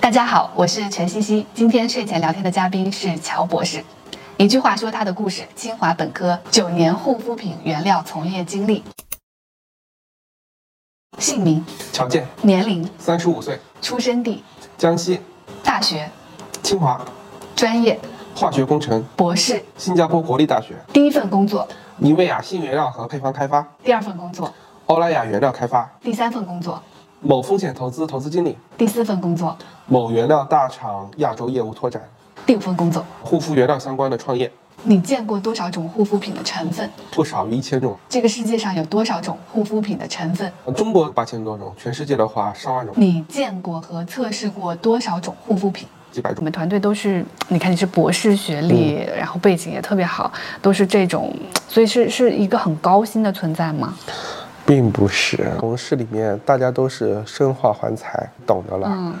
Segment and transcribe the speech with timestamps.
[0.00, 1.44] 大家好，我是陈茜茜。
[1.52, 3.84] 今天睡前聊天的嘉宾是乔博士。
[4.38, 8.82] 一句话说他的故事：清华本科九年护肤品原料从业经历。
[11.18, 14.42] 姓名、乔健，年龄、三十五岁，出生地、
[14.78, 15.20] 江西，
[15.62, 16.10] 大学、
[16.62, 17.04] 清华，
[17.54, 18.00] 专业、
[18.34, 24.52] 化学工程，博士、新加坡国立大学，第一份工作、妮维雅新原料和配方开发，第二份工作、
[24.86, 26.82] 欧莱雅原料开发，第三份工作、
[27.26, 29.56] 某风险投资投资经理，第四份工作、
[29.86, 32.02] 某原料大厂亚洲业务拓展，
[32.44, 33.02] 第五份工作。
[33.22, 36.88] 护肤原料相关的创业，你见过多少种护肤品的成分？
[37.12, 40.52] 不少于一千种，这个世界上有多少种护肤品的成分？
[40.76, 45.88] 中国八千多种，全世界的话上万种，你见过和测试过多少种护肤品？
[46.12, 46.40] 几百种。
[46.40, 51.34] 我们团队都是，你看你是博士学历，然后背景也特别好，都是这种，
[51.68, 53.94] 所以是是一个很高薪的存在吗？
[54.66, 58.88] 并不是，同事里面大家都是生化环材，懂得了。
[58.90, 59.14] 嗯，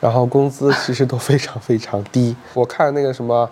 [0.00, 2.34] 然后工资其实都非常非常低。
[2.54, 3.48] 我看那个什么，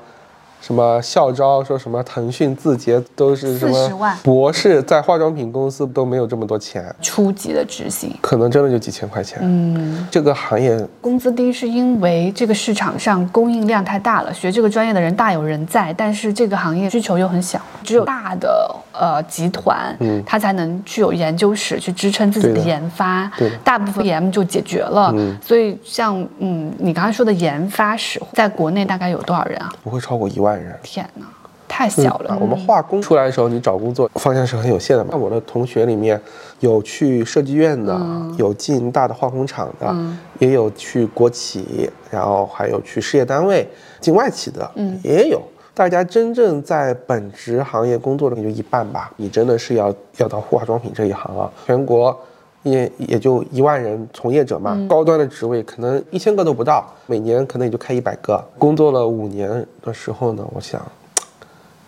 [0.64, 8.16] 什么校招说什么腾讯、字节都是什40么万博士，在化妆品公司都没有这么多钱，初级的执行。
[8.22, 9.40] 可能真的就几千块钱。
[9.42, 25.12] 嗯，这个行业工资低是因为这个市场上供应量太大了，学这个专业的人大有人在，但是这个行业需求又很小，只有大的呃集团，嗯它才能具有研究室去支撑自己的研发，对的大部分 EM 就解决了。
[25.14, 29.70] 嗯所以像嗯你刚才说的研发室，在国内大概有多少人啊？
[29.82, 30.78] 不会超过一万人。
[30.82, 31.26] 天哪，
[31.68, 32.30] 太小了。
[32.30, 35.10] 啊我们化工出来的时候，你找工作方向是很有限的嘛。
[35.12, 36.20] 那我的同学里面
[36.60, 37.98] 有去设计院的，
[38.36, 43.66] 有进大的化工厂的，嗯也有去国企，然后还有去事业单位、
[44.00, 45.40] 进外企的，嗯也有。
[45.76, 49.10] 大家真正在本职行业工作的也就一半吧。
[49.16, 52.16] 你真的是要要到化妆品这一行啊，全国
[52.64, 58.42] 也也就一万人从业者嘛，高端的职位可能一千个都不到，每年可能也就开一百个。
[58.58, 60.80] 工作了五年的时候呢，我想，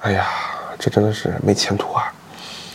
[0.00, 0.26] 哎呀，
[0.78, 2.12] 这真的是没前途啊！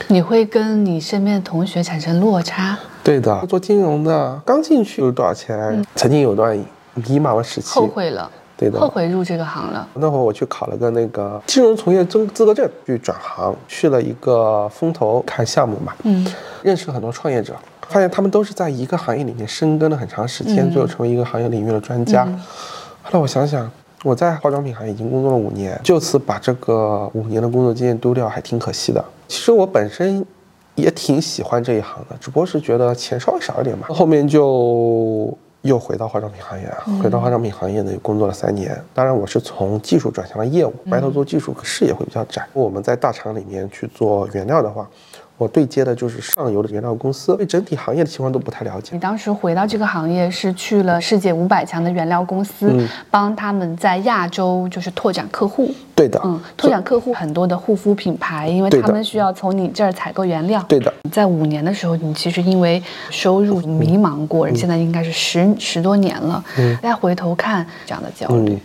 [0.08, 5.86] 你会跟你身边的同学产生落差，对的，做金融的刚进去有多少钱？
[5.96, 6.58] 曾经有段
[6.96, 9.88] 迷茫的时期，后悔了，对的后悔入这个行了。
[9.94, 16.26] 那会儿我去考了个那个金融从业资资格证，去转行，去了一个风投看项目嘛，嗯，
[16.64, 17.56] 认识了很多创业者，
[17.92, 22.26] 发现他们都是在一个行业里面深耕了很长时间，嗯最后成为一个行业领域的专家。
[23.04, 23.70] 后来我想想，
[24.04, 29.04] 我在化妆品行业已经工作了五年，就此把这个五年的工作经验丢掉，还挺可惜的。
[29.28, 30.26] 其实我本身
[30.76, 33.88] 也挺喜欢这一行的，只不过是觉得钱稍微少一点嘛。
[33.90, 36.68] 后面就又回到化妆品行业，
[37.04, 38.76] 回到化妆品行业呢，工作了三年。
[38.94, 42.48] 当然，我是从技术转向了业务，埋头做技术，视野会比较窄。
[42.54, 44.90] 我们在大厂里面去做原料的话，
[45.42, 49.00] 我对接的就是上游的原料公司，对整体行业的情况都不太了解你。
[49.00, 55.74] 当时回到这个行业是去了世界五百强的原料公司，嗯帮他们在亚洲就是拓展客户。
[55.96, 60.64] 对的，嗯，拓展客户很多的护肤品牌，因为他们需要从你这儿采购原料。
[60.68, 66.44] 对的，在五年的时候，你其实因为收入迷茫过，嗯现在应该是十十多年了。
[66.60, 68.60] 嗯，再回头看这样的焦虑，嗯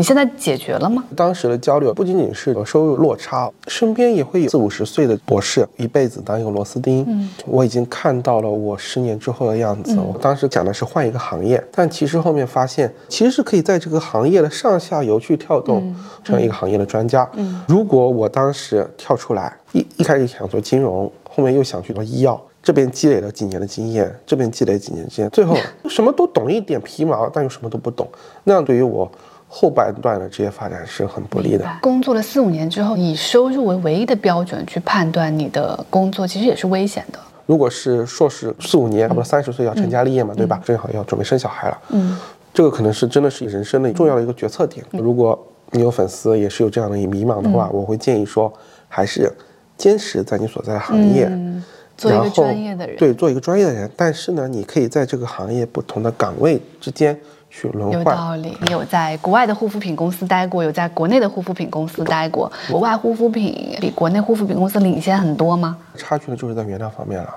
[0.00, 1.04] 你现在解决了吗？
[1.14, 7.04] 当时的焦虑不仅仅是收入落差，身边也会有四五十岁的博士，一辈子当一个螺丝钉。
[7.06, 9.98] 嗯，我已经看到了我十年之后的样子。
[10.00, 15.94] 我当时讲的是换一个行业，但其实后面发现，其实是可以在这个行业的上下游去跳动，
[16.24, 17.28] 成为一个行业的专家。
[17.34, 22.40] 嗯，如果我当时跳出来，一一开始想做金融，后面又想去做医药。
[22.62, 25.56] 这边积累了几年的经验，这边积累几年经验，最后
[25.88, 28.06] 什么都懂一点皮毛，但又什么都不懂，
[28.44, 29.10] 那样对于我
[29.52, 31.68] 后半段的职业发展是很不利的。
[31.82, 37.18] 工作了四五年之后，以收入为唯一的标准去判断你的工作，其实也是危险的。
[37.46, 40.62] 如果是硕士四五年，差不多三十岁要成家立业嘛，对吧？
[40.64, 42.16] 正好要准备生小孩了，嗯，
[42.54, 44.86] 这个可能是真的是人生的重要的一个决策点。
[44.92, 45.36] 如果
[45.72, 48.52] 你有粉丝也是有这样的迷茫的话，我会建议说，
[48.88, 49.32] 还是
[49.76, 51.26] 坚持在你所在的行业。
[51.28, 51.62] 嗯
[51.96, 57.14] 做一个专业的人，对，做一个专业的人，但是呢，你可以在这个行业不同的岗位之间
[57.50, 58.02] 去轮有。
[58.04, 58.56] 道理。
[58.62, 62.50] 你有在国外的护肤品公司待过，有在国内的护肤品公司待过。
[62.70, 65.76] 国外护肤品比国内护肤品公司领先很多吗？
[65.96, 67.36] 差距呢，就是在原料方面了。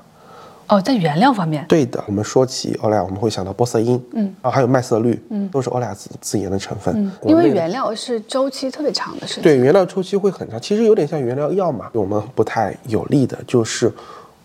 [0.65, 7.11] 哦，在原料方面，对的，我们说起欧莱雅，我们会想到玻色因，嗯，啊，还有麦色绿，嗯，都是欧莱雅自自研的成分。
[7.25, 9.43] 因为原料是周期特别长的事情。
[9.43, 11.89] 对原料周期会很长，其实有点像原料药嘛。
[11.91, 13.93] 我们不太有利的就是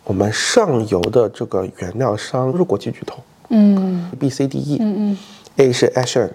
[0.03, 5.19] 我们上游的这个原料商都是国际巨头嗯，B、C、D、E，嗯嗯
[5.59, 6.31] A 是 Ashland，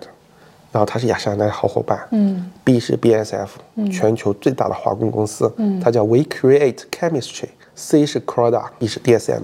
[0.71, 3.47] 然后它是雅诗兰黛的好伙伴，嗯，B 是 BASF，、
[3.91, 9.41] 全球最大的化工公司，它叫 We Create Chemistry，C 是 Croda，E 是 DSM，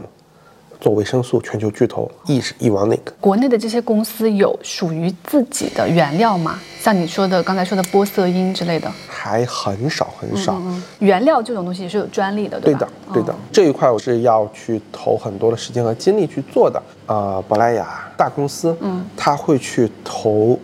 [0.79, 3.11] 做维生素，全球巨头，亿是亿万那个。
[3.19, 6.59] 国内的这些公司有属于自己的原料吗？
[6.79, 10.61] 像你说的刚才说的玻色因之类的，还很少很少。
[10.99, 12.87] 原料这种东西是有专利的，对吧？
[13.11, 13.35] 对的，对的。
[13.51, 16.81] 这一块我是要去投很多的时间和精力去做的。
[17.07, 20.59] 呃，珀莱雅大公司，嗯，他会去投。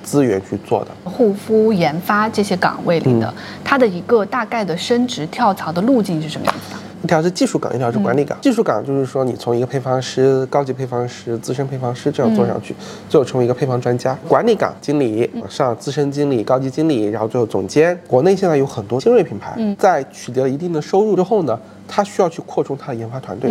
[0.00, 6.80] 资源去做的护肤研发这些岗位里的，它的一个大概的升职跳槽的路径是什么样子的？
[7.02, 8.36] 一条是技术岗，一条是管理岗。
[8.40, 12.74] 技术岗就是说，你从一个配方师、高级配方师、资深配方师这样做上去，
[13.08, 14.18] 最后成为一个配方专家。
[14.26, 17.98] 管理岗经理往上，资深经理、高级经理，然后最后总监。
[18.06, 23.50] 国内现在有很多新锐品牌，在取得了一定的收入之后呢，他需要去扩充他的研发团队。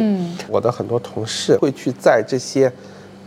[0.49, 2.71] 我的很多同事会去在这些。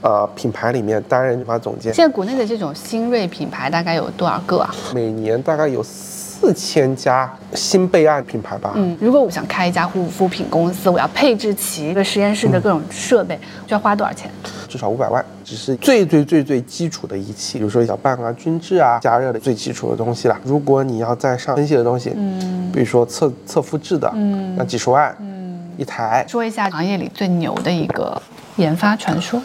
[0.02, 1.92] 呃，品牌里面担任研发总监。
[1.92, 4.74] 现在国内的这种新锐品牌大概有多少个啊？
[4.94, 8.72] 每年大概有四千家新备案品牌吧。
[8.74, 14.30] 嗯，如果我想开一家护肤品公司，我要配置齐一个实验室的各种设备，需要花多少钱？
[14.68, 20.38] 至少五百万，只是最最最最基础的仪器，比如说搅拌啊、均质啊、加热的最基础的东西了。
[20.44, 26.24] 如果你要再上分析的东西，嗯，比如说测测肤质的，嗯，那几十万，嗯，一台。
[26.28, 28.20] 说一下行业里最牛的一个
[28.56, 29.42] 研发传说。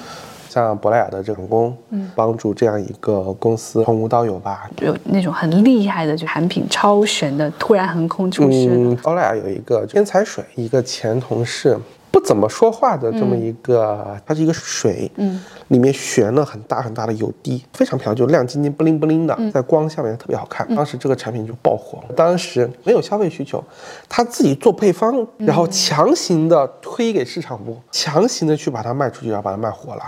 [0.56, 8.69] 像珀莱雅的这种工，嗯，帮助这样一个公司从无到有吧，有那种很厉害的就产品超神的，突然横空出世。
[8.72, 11.78] 嗯，珀莱雅有一个天才水，一个前同事
[12.10, 20.66] 不怎么说话的这么一个，它是一个水，嗯，里面悬了很大很大的油滴，非常漂亮，就亮晶晶、不灵不灵的，在光下面特别好看。
[20.74, 23.62] 当时这个产品就爆火，当时没有消费需求，
[24.08, 30.04] 他自己做配方，然后强行的推给市场部，强行的去把它卖出去，然后把它卖火了。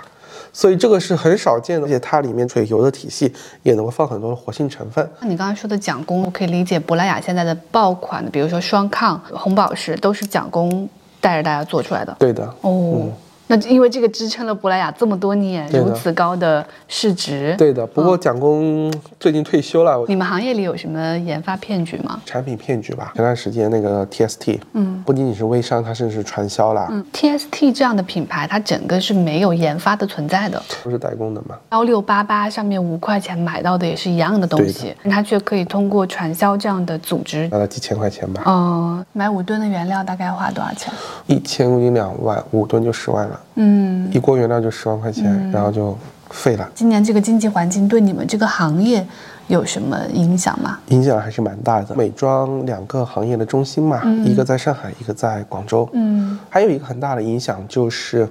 [0.58, 3.32] 所以这个是很少见的，而且它里面水油的体系
[3.62, 5.08] 也能够放很多的活性成分。
[5.20, 10.90] 那你刚才说的蒋公，我可以理解，珀莱雅现在的爆款的，比如说双抗、红宝石，都是蒋公
[11.22, 12.16] 带着大家做出来的。
[12.18, 12.52] 对的。
[12.62, 13.08] 哦。
[13.48, 17.56] 那因为这个支撑了珀莱雅这么多年如此高的市值。
[17.58, 20.04] 对的，不过蒋工最近退休了。
[20.08, 22.22] 你们行业里有什么研发骗局吗？
[22.26, 23.12] 产品骗局吧。
[23.16, 26.88] 前段时间那个 TST，嗯，不仅仅是微商，它甚至是传销了。
[26.92, 31.56] 嗯，TST 这样的品牌，它整个是没有研发的存在的，都是代工的嘛。
[31.72, 38.44] 幺六八八上面五块钱买到的也是一样的东西，它却可以通过传销这样的组织拿到几千块钱吧。
[38.46, 40.94] 嗯，买五吨的原料大概花多少钱？
[41.28, 43.37] 一千公斤两万，五吨就十万了。
[43.56, 45.98] 嗯，一锅原料就十万块钱，然后就
[46.30, 46.70] 废了。
[46.74, 49.06] 今年这个经济环境对你们这个行业
[49.48, 50.80] 有什么影响吗？
[50.90, 51.96] 影响还是蛮大的。
[51.96, 55.88] 美妆两个行业的中心嘛，一个在上海，一个在广州。
[55.94, 58.28] 嗯，还有一个很大的影响就是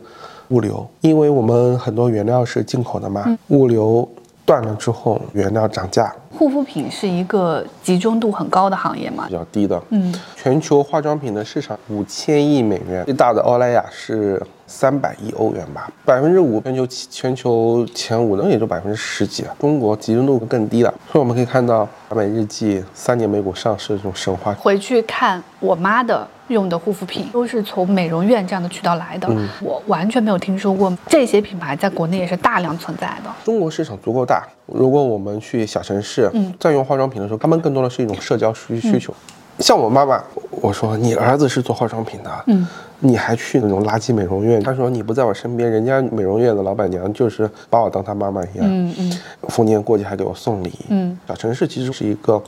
[0.49, 4.09] 物流，因为我们很多原料是进口的嘛，物流。
[4.45, 6.15] 断了之后，原料涨价。
[6.39, 9.27] 护肤品是一个集中度很高的行业嘛？
[9.27, 9.83] 比较低的。
[9.89, 19.57] 嗯，全球化妆品的市场五千亿美元，最大的欧莱雅是三百亿欧元吧，百分之五，全球全球前五的也就百分之十几了。
[19.59, 24.53] 中国集中度更低了，所 以我们可以看到完美日记三年美股上市的这种神话。
[24.55, 26.27] 回去看我妈的。
[26.49, 29.29] 用的护肤品都是从美容院这样的渠道来的，
[29.61, 33.31] 我完全没有听说过这些品牌在国内也是大量存在的。
[33.43, 39.13] 中国市场足够大，如果我们去小城市，嗯，在用化妆品的时候，他们更多的是一种社交需需求。
[39.59, 42.67] 像我妈妈，我说你儿子是做化妆品的，嗯，
[43.01, 44.63] 你还去那种垃圾美容院？
[44.63, 49.13] 她说你不在我身边，人家美容院的老板娘就是把我当她妈妈一样，嗯嗯，
[49.49, 52.43] 逢年过节还给我送礼，嗯，小城市其实是一个。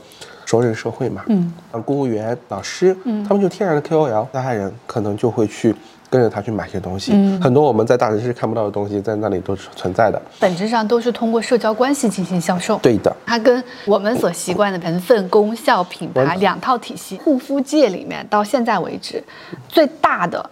[0.45, 1.53] 熟人社会嘛，嗯，
[1.85, 5.75] 公务员、老师，嗯，他们就天然的 KOL，其他人可能就会去
[6.09, 10.19] 跟着他去买些东西，嗯，很多我们在大城市看不到的东西，在那里都是存在的。
[10.39, 12.77] 本质上都是通过社交关系进行销售。
[12.79, 17.17] 对的，它跟我们所习惯的成分、功效、品牌两套体系。
[17.23, 19.23] 护肤界里面到现在为止，
[19.67, 20.49] 最大的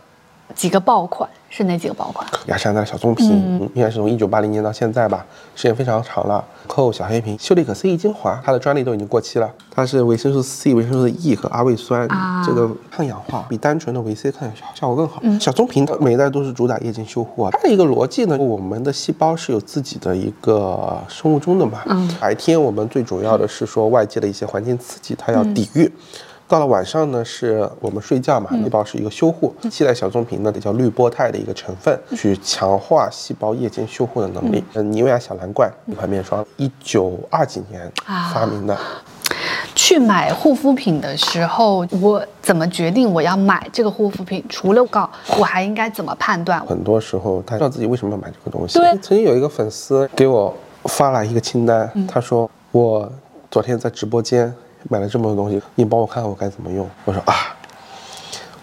[0.54, 1.28] 几个爆款。
[1.50, 2.27] 是哪几个爆款？
[2.48, 5.25] 雅诗兰黛小棕瓶，应该是从一九八零年到现在吧，
[5.56, 6.44] 时间非常长了。
[6.68, 9.50] 扣小黑瓶，秀丽可 C E 精华，它的专利都已经过期了。
[9.72, 12.08] 它是维生素 C、维生素 E 和阿魏酸，
[12.46, 15.22] 这个抗氧化比单纯的维 C 抗氧化效果更好。
[15.39, 17.50] 小棕瓶每一代都是主打夜间修护啊。
[17.54, 21.80] 它的一个逻辑呢，我们的细胞是有自己的一个生物钟的嘛。
[22.20, 25.92] 白天我们最主要的是说外界的一些环境刺激，它要抵御。
[26.48, 29.54] 到了晚上呢，是我们睡觉嘛，细胞是一个修护。
[29.70, 34.63] 期待小棕瓶呢，得叫滤波肽的一个成分，去强化细胞夜间修护的能力。
[34.74, 37.92] 嗯，妮维雅小蓝罐一款面霜，一九二几年
[38.34, 38.77] 发明的。
[39.75, 44.44] 去买护肤品的时候，我怎么决定我要买这个护肤品？
[44.48, 46.66] 除了告，我还应该怎么判断？
[46.66, 48.80] 很多时候他知道自己为什么要买这个东西。
[48.80, 53.12] 对，曾经有一个粉丝给我发来一个清单，他说我
[53.51, 54.54] 昨天在直播间。
[54.89, 56.89] 买了这么多东西，你帮我看看我该怎么用。
[57.06, 57.56] 我说啊，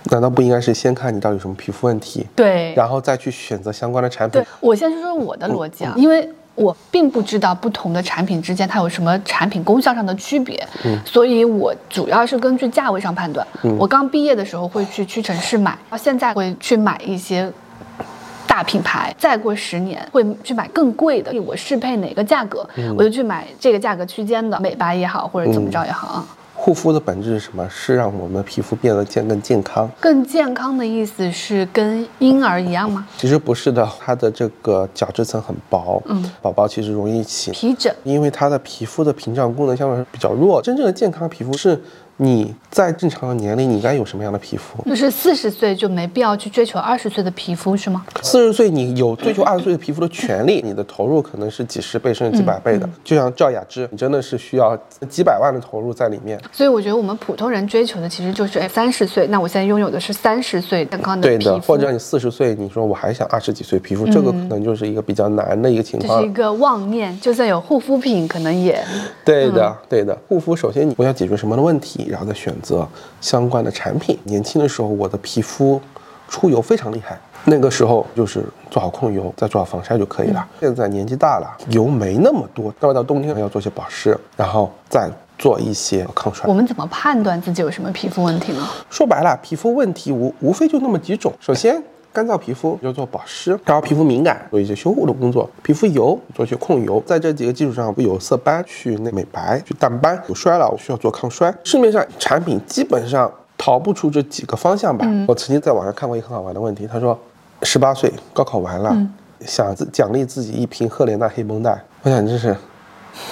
[0.05, 4.47] 难道不应该是先看你到底有什么皮肤问题，对，然后再去选择相关的产品对？
[4.61, 13.47] 我先说说我的逻辑啊，因为我并不知道不同的产品之间它有什么产品功效上的区别，嗯，所以我主要是根据价位上判断。
[13.79, 17.51] 我刚毕业的时候会去屈臣氏买，到现在会去买一些
[18.47, 26.27] 大品牌，再过十年会去买更贵的，我适配哪个价格，我就去买这个价格区间的美白也好，或者怎么着也好啊。
[26.57, 27.69] 护肤的本质是什么？
[27.69, 29.91] 是让我们皮肤变得健更健康。
[30.01, 33.07] 更健康的意思是跟婴儿一样吗？
[33.19, 40.63] 其实不是的，它的这个角质层很薄，嗯，宝宝其实容易起皮疹，因为它的皮肤的屏障功能相对来说比较弱。
[40.63, 41.79] 真正的健康皮肤是。
[42.17, 44.83] 你在正常的年龄，你该有什么样的皮肤？
[44.89, 48.05] 就是四十岁就没必要去追求二十岁的皮肤，是吗？
[48.23, 52.89] 四十岁你有追求二十岁的皮肤的权利，你的投入可能是几十倍甚至几百倍的。
[53.03, 54.77] 就像赵雅芝，你真的是需要
[55.09, 56.41] 几百万的投入在里面。
[56.53, 61.21] 所以我觉得我们普通人追求的其实就是，哎，三十岁，那我现在拥有的是三十岁健康。
[61.21, 66.21] 对的，或者你四十岁，你说我还想二十几岁皮肤，这个可能就是一个比较难的一个情况。
[66.21, 68.81] 这是一个妄念，就算有护肤品，可能也。
[69.25, 72.87] 对的，对的，护肤首先你我要解决什么的问题，然后再选择。
[73.21, 74.19] 相关的产品。
[74.25, 75.81] 年轻的时候，我的皮肤
[76.29, 80.47] 出油非常厉害，那个时候就是做好控油，再做好防晒就可以了。
[80.61, 86.47] 现在年纪大了，油没那么多，到到冬天要做些保湿，然后再做一些抗衰。
[86.47, 88.67] 我们怎么判断自己有什么皮肤问题呢？
[88.91, 91.33] 说白了，皮肤问题无无非就那么几种。
[91.41, 91.83] 首先，
[92.15, 101.53] 干燥皮肤要做保湿，然后皮肤敏感做一些修护的工作，皮肤油做一些控油，在这几个基础上，有色斑去那美白，去淡斑，有衰老需要做抗衰。
[101.65, 103.29] 市面上产品基本上
[103.59, 105.05] 逃不出这几个方向吧。
[105.27, 107.19] 我曾经在网上看过一个很好玩的问题，他说，
[107.63, 108.97] 十八岁高考完了，
[109.41, 112.57] 想自奖励自己一瓶赫莲娜黑绷带，我想这是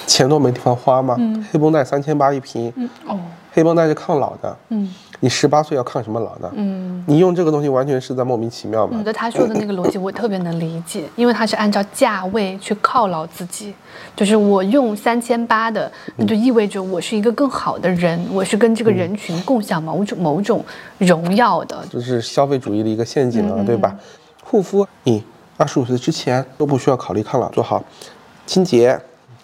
[0.06, 1.16] 钱都没地方花吗？
[1.50, 2.72] 黑绷带三千八一瓶，
[3.06, 3.18] 哦，
[3.52, 4.92] 黑绷带是抗老的，嗯。
[5.24, 6.50] 你十八岁要抗什么老呢？
[6.56, 8.94] 嗯，你用这个东西完全是在莫名其妙嘛。
[8.94, 13.72] 我觉得他说的那个逻辑我特别能理解， 因为他是按照价位去犒劳自己，
[14.16, 20.64] 就是我用三千八的，那就意味着我是一个更好的人，我是跟这个人群共享某种某种
[20.98, 21.86] 荣耀的。
[21.88, 23.96] 就是消费主义的一个陷阱啊，对吧？
[24.42, 25.22] 护肤，你
[25.56, 27.80] 二十五岁之前都不需要考虑抗老，做好
[28.44, 29.00] 清洁、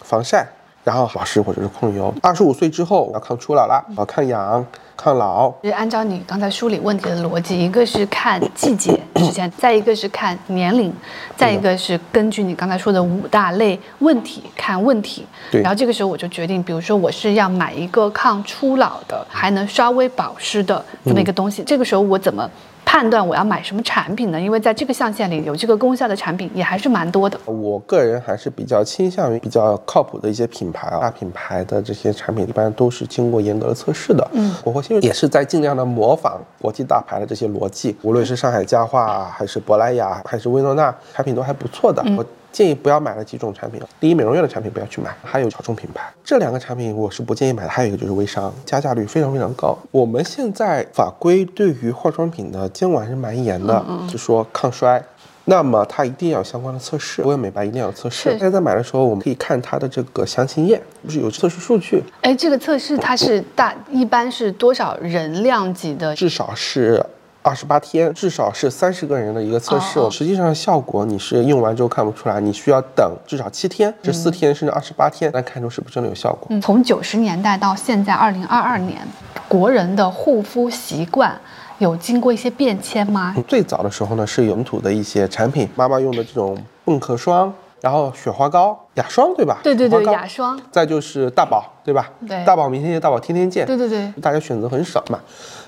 [0.09, 0.43] 防晒，
[0.83, 2.11] 然后保湿或者是控油。
[2.23, 4.65] 二十五岁之后要抗初老了，要抗氧。
[5.01, 10.93] 抗老，就是按照你刚才梳理问题的逻辑，一个是看季节之前，再一个是看年龄，
[11.37, 15.25] 再一个是根据你刚才说的五大类问题看问题。
[15.49, 15.61] 对。
[15.61, 21.63] 然后这个时候我就决定，比如说我是要买一个抗初老的，还能稍微保湿的这么一个东西。
[21.63, 22.49] 这个时候我怎么？
[22.91, 24.41] 判断我要买什么产品呢？
[24.41, 27.39] 因为在这个象限里有这个功效的产品也还是蛮多的。
[27.45, 34.27] 我个人还是比较倾向于比较靠谱的一些品牌啊，大品牌的这些产品一般都是经过严格的测试的。
[34.33, 42.03] 嗯，国货新锐也是在尽量的模仿国际大牌的这些逻辑，无论是上海家化还是珀莱雅还是薇诺娜，产品都还不错的。
[42.17, 42.25] 我。
[42.51, 43.81] 建议不要买了几种产品。
[43.99, 47.69] 第一，美容院的产品不要去买，还有小众品牌，这两个产品我是不建议买的。
[47.69, 49.77] 还有一个就是微商，加价率非常非常高。
[49.91, 55.01] 我们现在法规对于化妆品的监管是蛮严的，就说抗衰，
[55.45, 58.31] 那么它一定要有相关的测试，不要美白一定要有测试。
[58.33, 62.03] 大家在买的时候，我们可以看它的这个详情页，不是有测试数据？
[62.21, 66.15] 哎，这个测试它是大，一般是多少人量级的？
[66.15, 67.05] 至少是。
[67.41, 76.47] 二十八天，至少是三十个人的一个测试，实际上效果你是用完之后看不出来，你需要等至少七天、十四天甚至二十八天来看出是不是真的有效果。
[76.49, 78.99] 嗯，从九十年代到现在二零二二年，
[79.47, 81.39] 国人的护肤习惯
[81.77, 83.33] 有经过一些变迁吗？
[83.47, 87.53] 最早的时候呢，是本土的一些产品，妈妈用的这种泵壳霜。
[87.81, 89.59] 然后雪花膏、雅霜，对吧？
[89.63, 90.59] 对对对，雅霜。
[90.71, 92.09] 再就是大宝，对吧？
[92.27, 92.43] 对。
[92.45, 93.65] 大宝明天见，大宝天天见。
[93.65, 94.13] 对对对。
[94.21, 95.19] 大家选择很少嘛。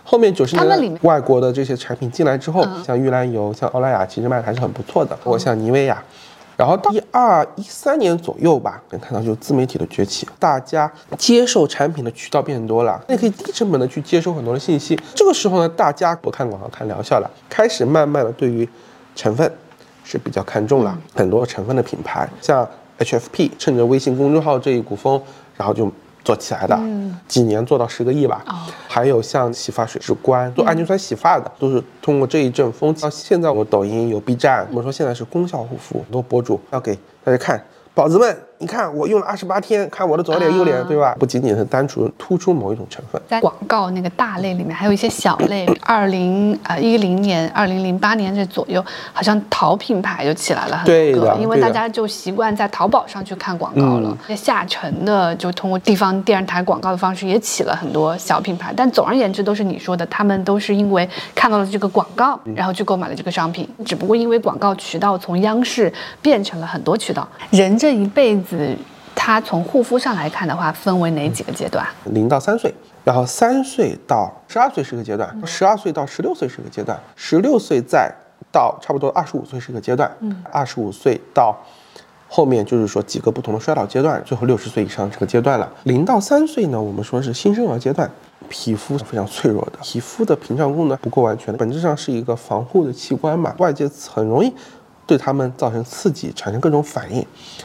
[0.04, 5.16] 后面九十年代外国的这些产品进来之后，像玉兰油、像欧莱雅，其实卖的还是很不错的。
[5.24, 6.04] 包括像妮维雅。
[6.58, 15.00] 然后到一二一三年左右吧，能看到就自媒体的崛起，大家接受产品的渠道变多了，那可以低成本的去接收很多的信息。
[15.16, 18.68] 这个时候呢，大家不看广告看疗效了，开始慢慢的对于
[19.16, 19.52] 成分。
[20.12, 22.68] 是比较看重了很多成分的品牌，像
[23.00, 25.22] HFP，趁着微信公众号这一股风，
[25.56, 25.90] 然后就
[26.22, 26.78] 做起来的，
[27.30, 28.44] 几年做到十个亿吧。
[28.90, 32.94] 还有像洗发水之冠做氨基酸洗发的，都是通过这一阵风。
[32.96, 37.64] 到现在我抖音有 B 站，我们说现在是功效护肤，很多博主要给大家看，
[37.94, 41.16] 宝子们你看我用了二十八天，看我的左脸右脸，对吧？
[41.20, 45.66] 不仅仅是单纯突出某一种成分，在广告那个大类里面，还有一些小类。
[45.82, 54.16] 二零啊一零年、二零零八年这左右，好像淘品牌就起来了很多个，因为大家就习惯在淘宝上去看广告了。
[54.28, 58.72] 那下沉的就通过地方电视台广告的方式也起了很多小品牌。
[58.78, 63.68] 但总而言之，都是你说的，他们都是因为看到了这个广告，然后去购买了这个商品。
[63.84, 65.92] 只不过因为广告渠道从央视
[66.22, 67.28] 变成了很多渠道。
[67.50, 68.51] 人这一辈子。
[69.14, 71.86] 它从护肤上来看的话，分为哪几个阶段？
[72.06, 78.12] 零到三岁，然后三岁到十二岁是个阶段，十二岁到十六岁是个阶段，十六岁再
[78.52, 81.56] 到差不多二十五岁是个阶段，嗯，二十五岁到
[82.28, 85.70] 后面就是说几个不同的衰老阶段，最后六十岁以上这个阶段了。
[85.84, 88.10] 零到三岁呢，我们说是新生儿阶段，
[88.50, 94.52] 皮肤非常脆弱的，皮肤的屏障功能不够完全，本质上是一个防护的器官嘛，外界很容易。
[95.12, 97.22] 对他们造成刺激，产生各种反应，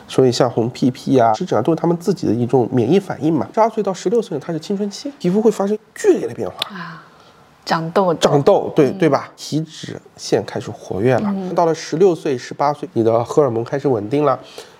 [0.09, 3.47] 所以像红屁屁啊、湿疹啊，都是他们自己的一种免疫反应嘛。
[3.55, 7.05] 十二岁到十六岁，它是青春期，皮肤会发生剧烈的变化啊，
[7.65, 9.31] 长痘，长痘，对对吧？
[9.37, 11.33] 皮脂腺开始活跃了。
[11.55, 14.37] 到了十六岁、十八岁，你的荷尔蒙开始稳定了。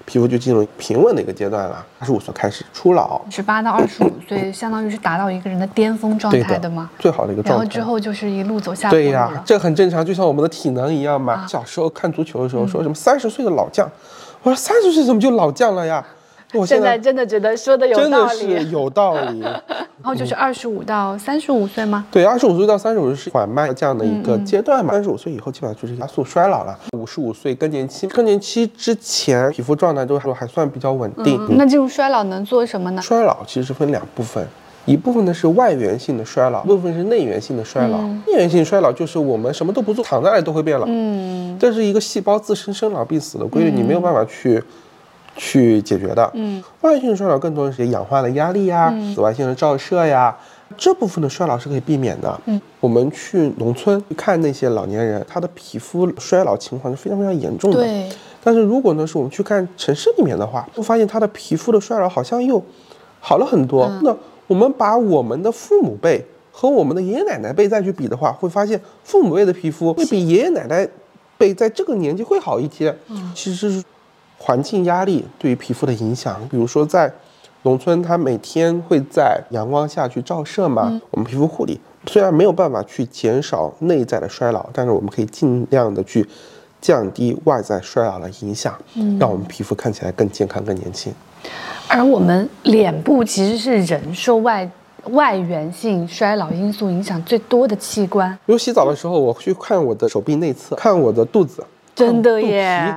[0.07, 6.89] 皮肤就进入平稳的一个阶段了，二十五岁开始初老，十八到二十五岁，相当于是达到一个人的巅峰状态的吗？
[6.99, 7.59] 最好的一个状态。
[7.59, 11.45] 然后之后就是一路走下坡对呀，这很正常，就像我们的体能一样嘛。
[11.49, 13.91] 小时候看足球的时候，说什么三十岁的老将，
[14.43, 16.05] 我说三十岁怎么就老将了呀？
[16.57, 19.41] 我现在真的觉得说的有道理，真的是有道理。
[20.03, 22.07] 然后就是二十五到三十五岁吗？
[22.13, 24.93] 对，二十五岁到三十五岁是缓慢这样的一个阶段嘛。
[24.93, 26.79] 三十五岁以后基本上就是加速衰老了。
[26.97, 31.57] 五十五岁更年期，更年期之前皮肤状态都还还算比较稳定。
[31.57, 33.03] 那进入衰老能做什么呢？
[33.03, 34.47] 衰老其实分两部分，
[34.85, 37.99] 一部分呢是外源性的衰老，一部分是内源性的衰老。
[37.99, 40.87] 内源性衰老就是我们什么都不做，躺在那里都会变老。
[40.89, 44.63] 嗯，这是一个细胞自身生老病死的规律，你没有办法去。
[45.37, 50.35] 去解决的，嗯，外源性衰老更多的是氧化的压力呀，紫外线的照射呀，
[50.77, 52.41] 这部分的衰老是可以避免的。
[52.47, 57.77] 嗯，我们去农村看那些老年人，他的皮肤衰老情况是非常非常严重的。
[57.79, 58.09] 对，
[58.43, 62.63] 但是如果呢是我们去看城市里面的话，会发现他的皮肤的衰老好像又
[63.21, 63.87] 好了很多。
[64.03, 64.17] 那
[64.47, 70.89] 我们把我们的父母辈和我们的爷爷奶奶辈再去比的话，会发现父母辈的皮肤会比爷爷奶奶
[71.37, 72.97] 辈在这个年纪会好一些。
[73.09, 73.85] 嗯，其实是。
[74.39, 77.13] 环境压力对于皮肤的影响，比如说在
[77.63, 81.01] 农村，它每天会在阳光下去照射嘛。
[81.11, 86.25] 我们皮肤护理虽然没有办法去减少内在的衰老，但是我们可以尽量的去
[86.81, 91.13] 降低外在衰老的影响，嗯让我们皮肤看起来更健康、更年轻。
[91.89, 94.69] 而我们脸部其实是人受外
[95.11, 98.33] 外源性衰老因素影响最多的器官。
[98.47, 102.95] 比如洗澡的时候，我去看我的手臂内侧，看我的肚子，真的耶。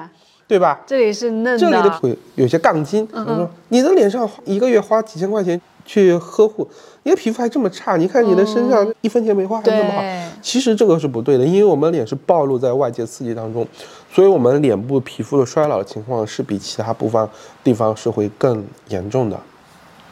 [0.50, 0.82] 对吧？
[0.88, 3.08] 这里是嫩的，这里的腿有些杠精。
[3.12, 6.68] 嗯说，你的脸上一个月花几千块钱去呵护，
[7.04, 7.98] 你的皮肤还这么差？
[7.98, 10.02] 你看你的身上一分钱没花还那么好，
[10.42, 13.68] 其实这个是不对的，因为我们脸是暴露在外界刺激当中，
[14.12, 17.30] 所以我们脸部皮肤的衰老情况是比其他部分
[17.64, 19.40] 地方是会更严重的。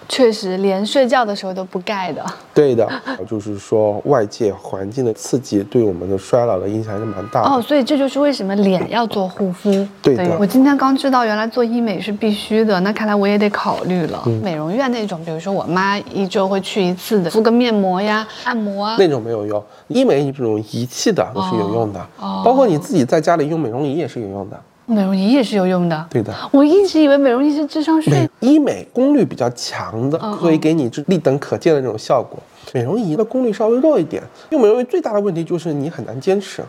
[0.09, 2.23] 确实，连睡觉的时候都不盖的。
[2.53, 2.89] 对的，
[3.29, 7.49] 就是说外界环境的刺激对我们的衰老的影响还是蛮大的。
[7.49, 9.69] 哦，所以这就是为什么脸要做护肤。
[10.01, 10.37] 对的。
[10.39, 14.23] 我今天刚知道，原来做医美是必须的，那看来我也得考虑了。
[14.41, 19.63] 美容院那种，比如说我妈一周会去一次的，敷个面膜呀、按摩啊，那种没有用。
[19.87, 21.99] 医美这种仪器的都是有用的，
[22.43, 24.59] 包括你自己在家里用美容仪也是有用的。
[24.89, 26.33] 美容仪也是有用的，对的。
[26.49, 28.29] 我一直以为美容仪是智商税。
[28.39, 32.39] 医美功率比较强的，可以给你这立等可见的这种效果。
[32.73, 34.23] 美容仪的功率稍微弱一点。
[34.51, 36.63] 用美容仪最大的问题就是你很难坚持。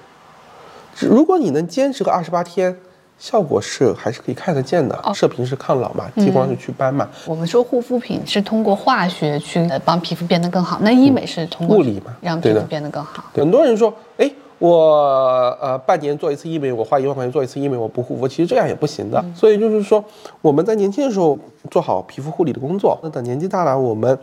[0.98, 2.76] 如果你能坚持个二十八天，
[3.20, 5.00] 效果是还是可以看得见的。
[5.14, 7.08] 射频是抗老嘛，激光是祛斑嘛。
[7.24, 13.22] 我们说护肤品是通过化学去帮皮肤变得更好，那医美是通过物理嘛，让皮肤变得更好。
[13.32, 14.28] 很多人说，哎。
[14.58, 19.24] 我呃半年做一次医美，我花一万块钱做一次医美，我不护肤，其实这样也不行的。
[19.34, 20.04] 所以就是说，
[20.42, 21.38] 我们在年轻的时候
[21.70, 24.18] 做好皮肤护理的工作，那等年纪大了，我们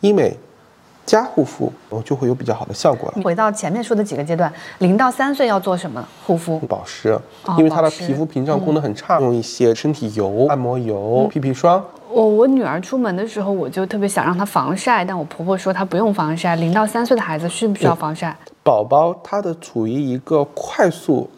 [0.00, 0.36] 医美
[1.06, 3.22] 加护肤，我就会有比较好的效果了。
[3.22, 6.58] 回到前面说的几个阶段，零到三岁要做什么护肤？
[6.60, 7.18] 保湿，
[7.56, 11.82] 因为她的皮肤屏障功能很差，用一些身体油、按摩油、屁屁霜。
[12.12, 16.54] 我我女儿出门的时候，我就特别想让她防晒，但我婆婆说她不用防晒。
[16.56, 18.36] 零到三岁的孩子需不需要防晒？
[18.62, 21.28] 宝宝他的处于一个快速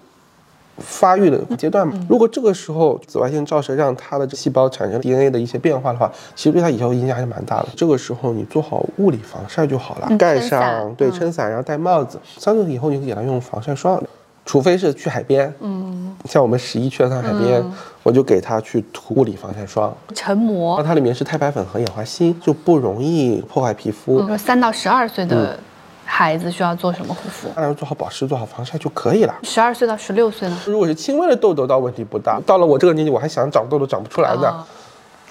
[0.78, 7.68] 发育的阶段嘛，如果这个时候紫外线照射让他的细胞产生 DNA 的一些变化的话，其实对他以后影响还是蛮大的。
[7.76, 12.18] 这个时候你做好物理防晒就好了，盖上对撑伞，然后戴帽子。
[12.38, 14.02] 三岁以后你可以给他用防晒霜。
[14.44, 17.62] 除非是去海边，嗯，像我们十一去了趟海边，
[18.02, 24.26] 我就给他去涂物理防晒霜，成膜，它里面是太白粉和氧化锌，就不容易破坏皮肤。
[24.26, 25.56] 说三到十二岁的
[26.04, 27.48] 孩子需要做什么护肤？
[27.54, 29.34] 当然做好保湿，做好防晒就可以了。
[29.42, 30.58] 十二岁到十六岁呢？
[30.66, 32.40] 如果是轻微的痘痘，倒问题不大。
[32.46, 34.54] 到了我这个年纪，我还想长痘痘，长不出来的。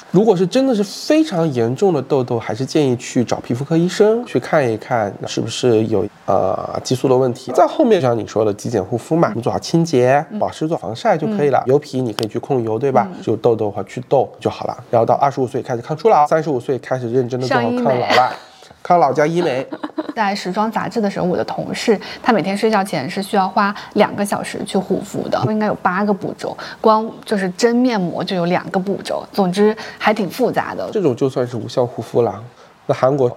[0.10, 7.50] 如果是真的是非常严重的痘痘，还是建议去找皮肤科医生去看一看，是不是有呃激素的问题。
[7.54, 11.64] 在后面像你说的极简护肤嘛，你做好清洁、保湿、做防晒就可以了。
[11.66, 13.08] 油皮你可以去控油，对吧？
[13.22, 14.78] 就痘痘和祛痘就好了。
[14.90, 18.34] 然后到二十五岁开始抗初老，三十五岁开始认真的做好抗老了。
[18.84, 19.66] 抗老家医美，
[20.16, 30.90] 在时装杂志的时候，我的同事他每天睡觉前是需要花两个小时去护肤的，应该有八个步骤，光就是真面膜就有两个步骤，总之还挺复杂的。
[30.92, 32.44] 这种就算是无效护肤了。
[32.88, 33.36] 那韩国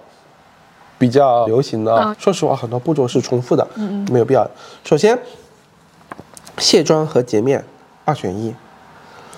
[0.99, 4.49] 比较流行的，说实话，很多步骤是重复的，嗯嗯，没有必要。
[4.83, 5.19] 首先，
[6.57, 7.63] 卸妆和洁面
[8.05, 8.55] 二选一。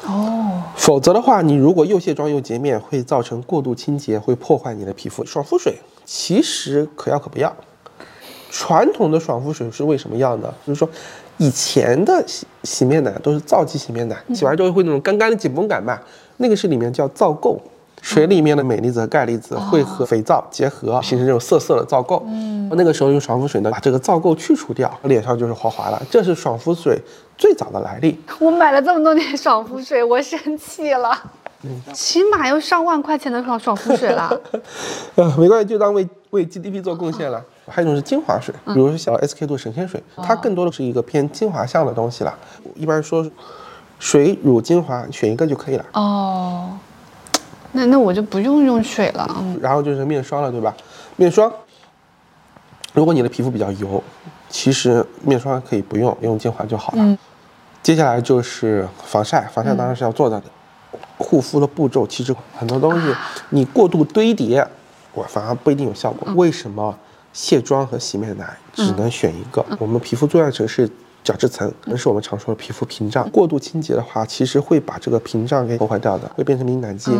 [0.06, 5.24] 哦，否则的话，你如果又卸妆又洁面，会造成过度清洁，会破坏你的皮肤。
[5.26, 7.54] 爽肤水其实可要可不要。
[8.50, 10.54] 传统的爽肤水是为什么要呢？
[10.66, 10.88] 就是说，
[11.36, 15.98] 以前的洗洗面奶都是皂基洗面奶，洗完之后会那种干干的紧绷感嘛，
[16.38, 17.58] 那个是里面叫皂垢。
[18.02, 22.22] 水里面的镁离子和钙离子会和肥皂结合，形成这种涩涩的皂垢。
[22.26, 26.00] 嗯，那个时候用爽肤水呢，把这个皂垢去除掉，脸上就是滑滑了。
[26.08, 27.00] 这是爽肤水
[27.36, 28.16] 最早的来历。
[28.38, 31.18] 我买了这么多年爽肤水，我生气了。
[31.66, 34.40] 嗯，起码要上万块钱的爽爽肤水了。
[35.16, 37.42] 呃，没关系，就当为为 GDP 做贡献了。
[37.68, 42.33] 还有一种是精华水，比如说小 SK two 神仙水，它更多的是一个偏精华向的东西了。
[42.76, 43.29] 一般说，
[43.98, 45.85] 水乳精华选一个就可以了。
[45.94, 46.79] 哦。
[47.72, 49.29] 那那我就不用用水了，
[49.61, 50.74] 然后就是面霜了，对吧？
[51.16, 51.52] 面霜，
[52.94, 54.02] 如果你的皮肤比较油，
[54.48, 56.98] 其实面霜可以不用，用精华就好了。
[57.00, 57.18] 嗯。
[57.83, 60.44] 接下来就是防晒，防晒当然是要做到的。
[61.18, 63.14] 护肤的步骤其实很多东西，
[63.50, 64.66] 你过度堆叠，
[65.14, 66.33] 我反而不一定有效果。
[66.35, 66.96] 为什么
[67.33, 69.64] 卸妆和洗面奶只能选一个？
[69.79, 70.88] 我们皮肤最外层是
[71.24, 73.29] 角质层，那是我们常说的皮肤屏障。
[73.31, 77.11] 过度清洁的话，其实会把这个屏障给破坏掉的，会变成敏感肌。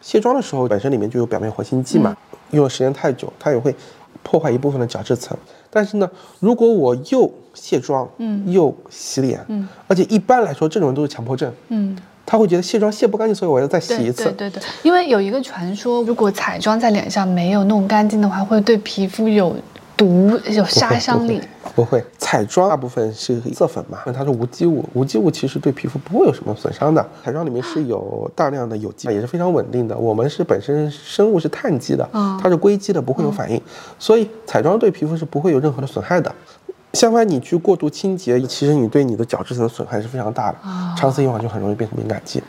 [0.00, 2.16] 卸妆的时候，本身里面就有表面活性剂嘛，
[2.52, 3.74] 用的时间太久，它也会
[4.22, 5.36] 破坏一部分的角质层。
[5.70, 14.24] 但是呢，如果我又卸妆，嗯，又洗脸，嗯，而且一般来说，这种人都是强迫症，嗯，他会觉得卸妆卸不干净，所以我要再洗一次。
[14.24, 19.56] 对对对，因为有一个传说，如果彩妆在脸上没有弄干净的话，会对皮肤有。
[19.96, 21.40] 毒有杀伤力，
[21.74, 22.00] 不会。
[22.18, 27.04] 彩妆大部分是色粉嘛，那它是无机物，无机物其实对皮肤不会有什么损伤的。
[27.24, 29.98] 彩妆里面是有大量的有机，也是非常稳定的。
[29.98, 32.08] 我们是本身生物是碳基的，
[32.40, 33.60] 它是硅基的，不会有反应，
[33.98, 36.32] 所以彩妆对皮肤是不会有任何的损害的。
[36.98, 40.58] 相反，你去过度清洁，其实你对你的角质层的损害是非常大的，
[40.96, 42.42] 长此以往就很容易变成敏感肌。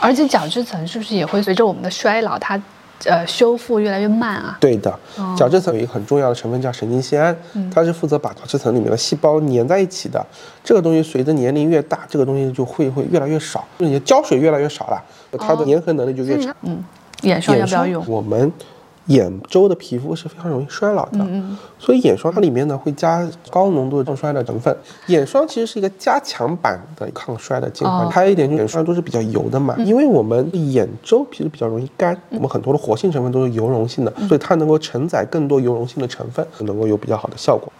[0.00, 2.60] 而且角质层是不是也会随着我们的衰老，它？
[3.04, 4.56] 呃，修复越来越慢啊。
[4.60, 4.96] 对的，
[5.36, 7.36] 角质层有一个很重要的成分叫神经酰胺，
[7.68, 10.24] 它是负责把角质层里面的细胞粘在一起的。
[10.62, 15.02] 这个东西随着年龄越大，这个东西就会会越来越少，就是你的胶水越来越少了，
[15.36, 16.54] 它的粘合能力就越差。
[16.62, 16.80] 嗯，
[17.22, 18.04] 眼霜要不要用？
[18.06, 18.52] 我们。
[19.06, 21.18] 眼周的皮肤是非常容易衰老的，
[21.78, 24.76] 所以眼霜它里面呢会加高浓度的抗衰的成分。
[25.08, 28.08] 眼霜其实是一个加强版的抗衰的精华。
[28.08, 37.72] 还有一点就是眼霜都是比较油的嘛，因为我们眼周皮肤比较容易干，我们很多的活性成分都是油溶性的，所以它能够承载更多油溶性的成分，能够有比较好的效果。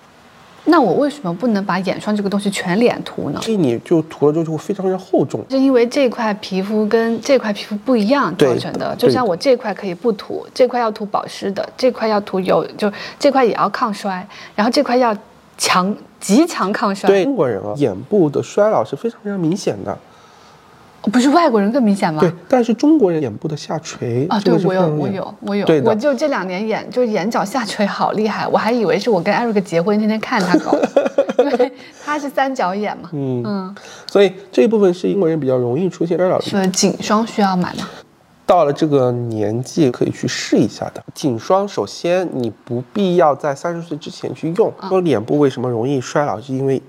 [0.64, 3.40] 那我为什么不能把眼霜这个东西全脸涂呢？
[3.42, 8.94] 所以你就涂了之后就会非常非常厚重，是因为这块皮肤跟这块皮肤不一样造成的。
[8.96, 15.16] 就像我这块可以不涂，这块要涂保湿的，这块要涂有，就这块也要抗衰，然后这块要
[15.58, 17.08] 强极强抗衰。
[17.08, 19.98] 对中国人啊，眼部的衰老是非常非常明显的。
[21.10, 22.20] 不是外国人更明显吗？
[22.20, 30.76] 对，但是中国人眼部的下垂啊，对我有，我有，我有，我就这两年眼就眼角下垂好厉害，我还以为是我跟艾瑞克结婚天天看他搞，
[31.42, 31.72] 因为
[32.04, 33.10] 他是三角眼嘛。
[33.12, 33.74] 嗯嗯，
[34.06, 36.40] 所以这一部分是英国人比较容易出现衰老。
[36.40, 37.88] 是颈霜需要买吗？
[38.46, 41.02] 到了这个年纪可以去试一下的。
[41.14, 44.72] 颈霜首先你不必要在三十岁之前去用。
[44.88, 46.80] 说脸部为什么容易衰老，是因为。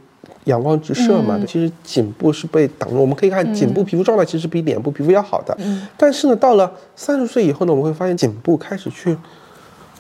[0.46, 3.00] 阳光直射嘛，其实颈部是被挡住。
[3.00, 5.58] 我们可以看颈部皮肤状态其实比脸部皮肤要好的。
[5.98, 9.18] 但是呢，到了三十岁以后呢，我们会发现颈部开始去，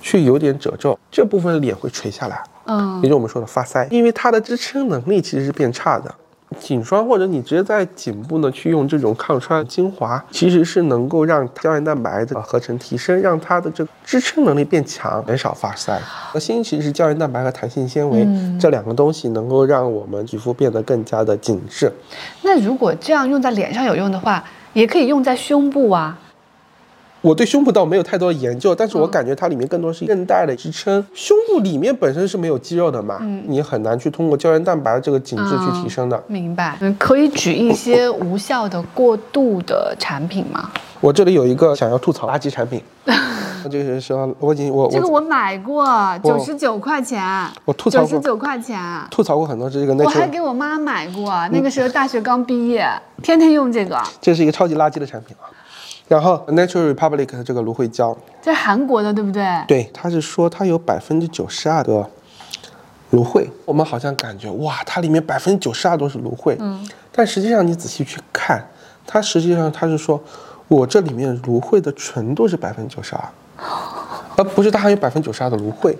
[0.02, 2.44] 去有点褶皱，这部分脸会垂下来。
[2.66, 6.14] 嗯，也就是我们说的发腮，因为它的支撑能力其实是变差的。
[6.54, 15.98] 颈霜或者你直接在颈部呢去用这种抗衰精华，其实是能够让胶原蛋白的合成提升，让它的这个支撑能力变强，减少发腮。
[16.32, 18.28] 核心其实是胶原蛋白和弹性纤维
[18.60, 21.92] 这两个东西，能够让我们皮肤变得更加的紧致。
[22.42, 26.20] 那如果这样用在脸上有用的话，也可以用在胸部啊。
[27.24, 30.94] 我对胸部倒没有太多的研究，但是我感觉它里面更多是韧带的支撑。
[31.14, 36.22] 胸部里面本身是没有肌肉的嘛，你很难去通过胶原蛋白这个紧致去提升的。
[36.28, 36.78] 明白。
[37.00, 40.70] 可以举一些无效的过度的产品吗？
[41.00, 42.82] 我这里有一个想要吐槽垃圾产品，
[43.72, 45.88] 就是说我已经我这个我买过，
[46.22, 47.24] 九十九块钱，
[47.64, 48.78] 我吐槽九十九块钱，
[49.10, 49.94] 吐槽过很多这个。
[49.96, 52.86] 我还给我妈买过，那个时候大学刚毕业，
[53.22, 53.98] 天天用这个。
[54.20, 55.48] 这是一个超级垃圾的产品啊。
[56.14, 59.44] 然后，Natural Republic 的这个芦荟胶，这是韩国的，对不对？
[59.68, 62.08] 对，他是说它有百分之九十二的
[63.10, 63.50] 芦荟。
[63.66, 66.56] 我们好像感觉哇，它里面百分之九十二都是芦荟。
[66.60, 66.88] 嗯。
[67.12, 68.64] 但实际上你仔细去看，
[69.08, 70.22] 它实际上它是说，
[70.68, 73.30] 我这里面芦荟的纯度是百分之九十二，
[74.38, 75.98] 而不是它含有百分之九十二的芦荟。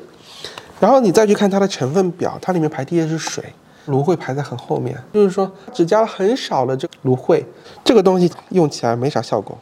[0.80, 3.44] 然后你再去看它的成分表，它里面排第一是水，
[3.88, 7.44] 芦荟排在很后面，就是说只加了很少的这芦荟。
[7.84, 9.58] 这个东西用起来没啥效果。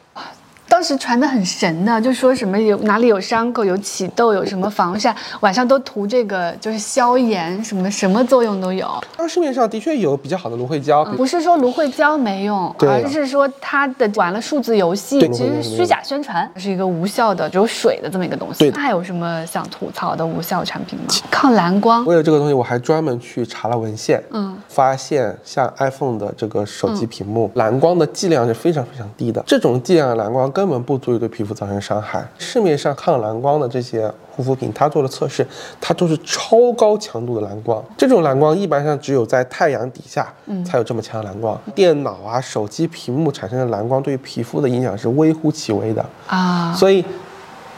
[0.82, 8.90] 当时传的很神的，就说什么有哪里有伤口、有起痘、有什么防晒，晚上都涂这个，就是消炎什么的，什么作用都有。
[9.16, 18.68] 当市面上的确有比较好的芦荟胶，不是说芦荟胶没用，而是说它的玩了数字游戏，其实虚假宣传，是一个无效的、只有水的这么一个东西。
[18.72, 21.06] 那还有什么想吐槽的无效产品吗？
[21.30, 22.04] 抗蓝光。
[22.06, 32.24] 为了这个东西，我还专门去查了文献，嗯，发现像 iPhone 的这个手机屏幕，蓝光的剂量是非常非常低的，这种剂量的蓝光根本不足以对皮肤造成伤害。
[32.38, 35.46] 市面上抗蓝光的这些护肤品，它做的测试，
[35.80, 37.84] 它都是超高强度的蓝光。
[37.98, 40.32] 这种蓝光一般上只有在太阳底下
[40.64, 41.60] 才有这么强的蓝光。
[41.74, 47.04] 电脑啊、手机屏幕产生的蓝光对皮肤的影响是微乎其微的啊，所以。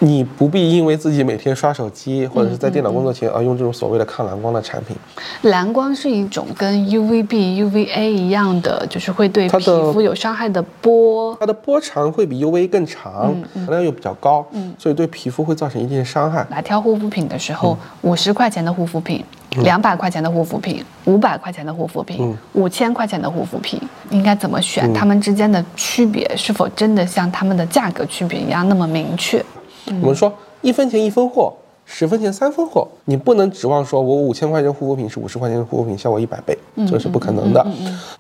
[0.03, 4.97] 你不必因为自己每天刷手机或者是在电脑工作前而用这种所谓的抗蓝光的产品。
[5.43, 11.33] 蓝光是一种跟 UVB、UVA 一样的，就是会对皮肤有伤害的波。
[11.39, 14.45] 它的波长会比 UV 更长，含量又比较高，
[14.77, 16.45] 所以对皮肤会造成一定的伤害。
[16.49, 19.23] 来挑护肤品的时候，五十块钱的护肤品，
[19.61, 24.93] 两百块钱的护肤品，五百块钱的护肤品，五千块钱的护肤品，应该怎么选？
[24.93, 29.41] 它们之间的区别是否真的像它们的价格区别一样那么明确？
[29.88, 31.54] 我们说一分钱一分货，
[31.86, 37.65] 十分钱三分货，你不能指望说我五千块钱护肤品是五十块钱的护肤品效果一百倍，这是不可能的。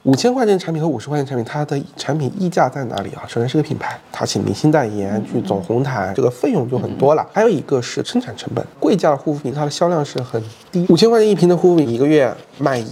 [0.03, 3.23] 五千块钱产品和五十块钱产品，它的产品溢价在哪里啊？
[3.27, 7.25] 首先是个品牌，它请明星代言去走红毯，这个费用就很多了。
[7.31, 12.83] 还有一个是生产成本，贵价的护肤品它的销量是很低，五千块钱一瓶的护肤品一个月卖。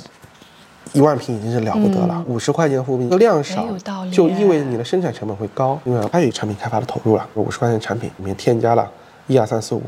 [0.94, 3.65] 一万瓶已经是了不得了，五十块钱的护肤品量少，
[4.12, 7.26] 就意味着你的生产成本会高，因为它有产品开发的投入了。
[7.36, 8.89] 五十块钱产品里面添加了
[9.28, 9.82] 一二三四五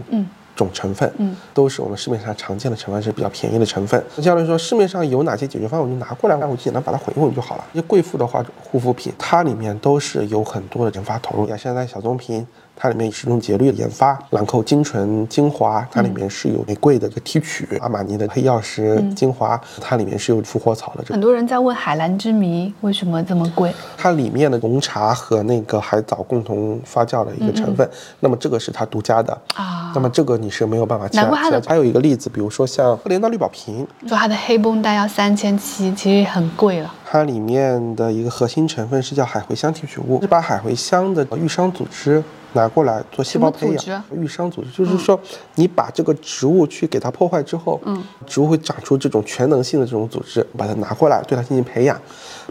[0.56, 4.02] 种成分，嗯，都是我们市面上常见的成分，是比较便宜的成分。
[4.16, 7.66] 那相当于说，市面上有哪些解决方案，我就拿过来，我简单把它混一混就好了。
[7.74, 12.46] 一些贵妇的话，护肤品它里面都是有很多的研发投入，像现在小棕瓶。
[12.76, 21.04] 它里面是用节律的研发，兰蔻精纯精华，它里面是有玫瑰的这个提取，阿玛尼的黑曜石精华，它里面是有复活草的。
[21.14, 23.74] 很多人在问海蓝之谜为什么这么贵？
[23.98, 29.92] 它里面的红茶和那个海藻共同发酵的一个成分，那么这个是它独家的啊。
[29.96, 31.08] 那么这个你是没有办法。
[31.14, 36.94] 难怪它的还有一个例子，比如说像赫莲娜绿宝瓶，说它的黑绷带要三千七，其实很贵了。
[37.06, 42.22] 它里面的一个核心成分是叫海茴香提取物，是把海茴香的愈伤组织。
[42.54, 45.20] 拿过来做细胞培养，愈伤组织就是说，
[45.56, 52.00] 你把这个植物去给它破坏之后，嗯，植物会长出这种全能性的这种组织，把它拿过来对它进行培养，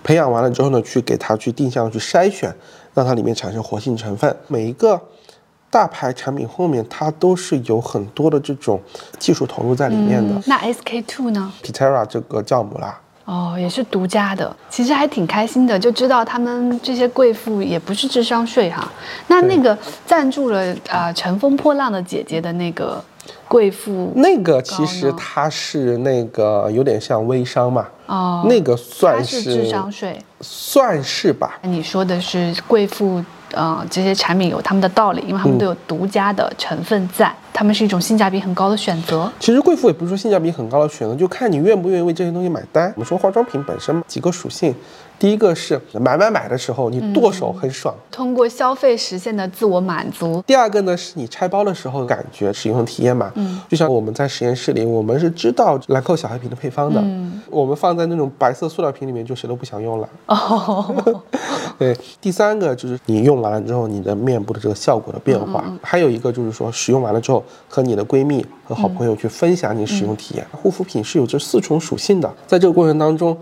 [0.03, 2.55] 培养完了之后呢，去给它去定向去筛选，
[2.95, 4.37] 让它里面产生活性成分。
[4.49, 5.01] 每一个
[5.71, 8.81] 大牌产品后面它都是有很多的这种
[9.19, 10.43] 技术投入在里面的。
[10.47, 13.01] 那 SK two 呢？Pitera 这个酵母啦。
[13.25, 18.91] 哦，也是独家的，其实还挺开心的，就知道他们这些贵妇也不是智商税哈。
[19.29, 23.03] 那那个赞助了啊乘风破浪的姐姐的那个
[23.47, 31.59] 贵妇，那个其实它是那个有点像微商嘛，哦，那个算是智商税，算是吧。
[31.63, 33.25] 你说的是贵妇。
[33.55, 39.31] 呃，这些产品有他们的道理，因为他们都有独家的成分在，他们是一种性价比很高的选择。
[39.39, 42.93] 其实贵妇也不是说性价比很高的选择，就看你愿不愿意为这些东西买单。
[42.97, 44.75] 我们说化妆品本身几个属性。
[45.19, 50.43] 第一个是买买买的时候，你剁手很爽，通过消费实现的自我满足。
[50.45, 60.09] 第二个呢，是你拆包的时候感觉使用体验嘛，嗯，就像我们在实验室里，我们是知道兰蔻小黑瓶的配方的，嗯，我们放在那种白色塑料瓶里面，就谁都不想用了。
[60.27, 61.23] 哦，
[61.79, 61.97] 对。
[62.21, 65.63] 第三个就是你用完了之后，你的面部的这个效果的变化。
[65.81, 70.47] 还有一个就是说，使用完了之后，和你的闺蜜和好朋友去分享你使用体验。
[70.53, 73.37] 护肤品是有这四重属性的，在这个过程当中。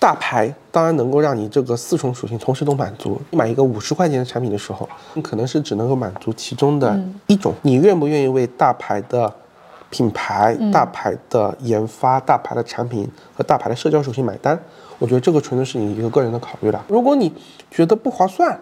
[0.00, 3.20] 大牌当然能够让你这个四重属性同时都满足。
[3.30, 6.96] 你买一个五十块钱的产品的时候，你可能是只能够满足其中的
[7.26, 7.52] 一种。
[7.62, 9.34] 你愿不愿意为大牌的
[9.90, 14.56] 品牌、大牌的研发、大牌的产品和大牌的社交属性买单？
[15.00, 16.84] 我觉得这个纯粹是你一个个人的考虑了。
[16.86, 17.32] 如果你
[17.68, 18.56] 觉得不划算，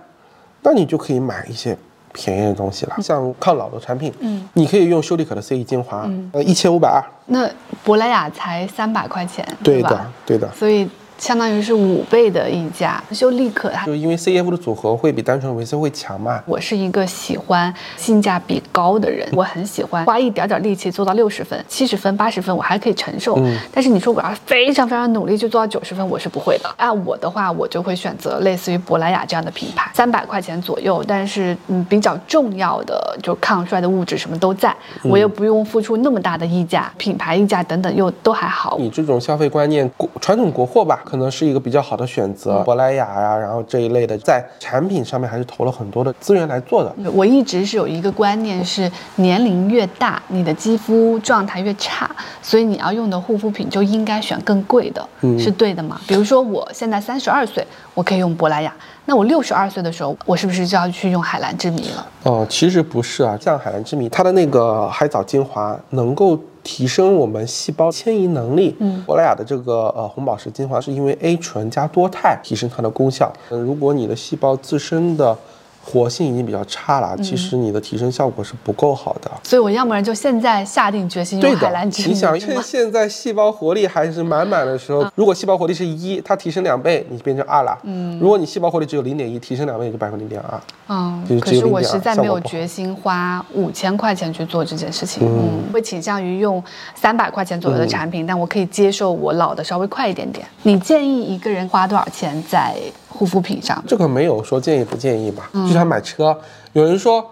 [0.62, 1.76] 那你就可以买一些
[2.16, 4.12] 便宜的东西了，像抗老的产品。
[4.20, 6.98] 嗯，你可以用修丽可的 C E 精华，呃，一千五百二。
[7.26, 7.48] 那
[7.84, 10.50] 珀莱雅才三百块钱，对的，对的。
[10.52, 10.88] 所以。
[11.18, 16.42] 相当于是五倍的溢价，就立刻它就因为 C F 的组合会比单纯维 C 会强嘛。
[16.46, 23.36] 我是一个喜欢性价比高的人，我很喜欢花一点点力气做到六十分、七十分、八十分，我还可以承受。
[23.38, 23.58] 嗯。
[23.72, 26.68] 但是你说我要非常非常努力去做到九十分，我是不会的。
[26.76, 38.76] 按我的话，我就会选择类似于珀莱雅这样的品牌，三百块钱左右，但是嗯比较重要的就抗衰的物质什么都在，我又不用付出那么大的溢价，品牌溢价等等又都还好。
[38.78, 41.02] 你这种消费观念，国传统国货吧。
[41.06, 46.92] 可能是一个比较好的选择，珀莱雅呀，然后这一类的，在产品上面还是投了很多的资源来做的。
[47.12, 52.10] 我一直是有一个观念，是年龄越大，你的肌肤状态越差，
[52.42, 56.00] 所以你要用的护肤品就应该选更贵的，是对的吗？
[56.08, 57.64] 比如说我现在三十二岁，
[57.94, 62.06] 我可以用珀莱雅，那我六十二岁的时候，我是不是就要去用海蓝之谜了？
[62.24, 66.36] 哦，其实不是啊，像海蓝之谜，它的那个海藻精华能够。
[66.66, 68.74] 提升我们细胞迁移能力。
[68.80, 73.32] 嗯，珀莱雅的这个呃红宝石精华是因为 A 醇加多肽提升它的功效。
[73.50, 75.38] 嗯，如果你的细胞自身的
[75.88, 79.30] 活性已经比较差了，其实你的提升效果是不够好的。
[79.44, 82.08] 所以我要不然就现在下定决心用海蓝之谜。
[82.08, 87.78] 你想趁现在细胞活力还是满满的时候，如果细胞活力是一，它提升两倍，你变成二了。
[87.84, 90.60] 嗯，如果你细胞活力只有零点一，提升两倍也就百分之零点二。
[90.88, 95.22] 嗯，可是我实在没有决心花五千块钱去做这件事情。
[95.24, 96.62] 嗯，会倾向于用
[96.96, 100.44] 三百块钱左右的产品，但我可以接受我老的稍微快一点点。
[100.64, 102.74] 你建议一个人花多少钱在？
[103.08, 105.48] 护肤品上，这个没有说建议不建议吧？
[105.52, 106.36] 就像买车，
[106.72, 107.24] 有人说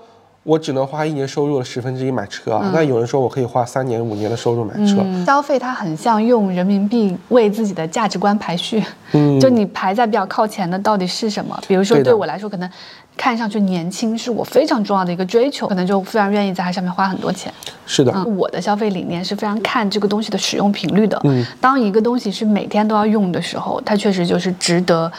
[0.43, 5.05] 我只能花一年收入的十分之一买车，那有人说我可以花三年五年的收入买车。
[5.25, 8.83] 消费它很像用人民币为自己的价值观排序，
[9.13, 11.59] 嗯，就你排在比较靠前的到底是什么？
[11.67, 12.71] 比如说对我来说，可能
[13.17, 17.53] 看上去年轻是我非常重要的一个追求，可能就非常愿意在它上面花很多钱。
[17.87, 21.19] 是的，我的消费理念是非常看这个东西的使用频率的。
[21.25, 25.11] 嗯，当一个东西是每天都要用的时候，它确实就是值得。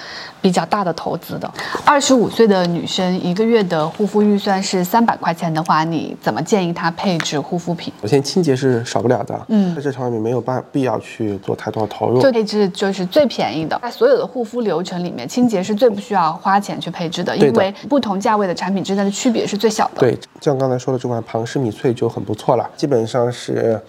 [0.45, 1.51] 比较大的投资的，
[1.84, 7.91] 二十五岁的女生一个月的护肤预算是三百块钱的话，你怎么建议她配置护肤品？
[8.03, 12.21] 首先清洁是少不了的，嗯，在这方面没有办必要去做太多的投入。
[12.21, 20.01] 就配置就是最便宜的，在所有的护肤流程里面，清洁是最不需要花钱去配置的，因为不同价位的产品之间的区别是最小的。
[20.01, 23.81] 对，像刚才说的这款庞氏米萃就很不错了，基本上是。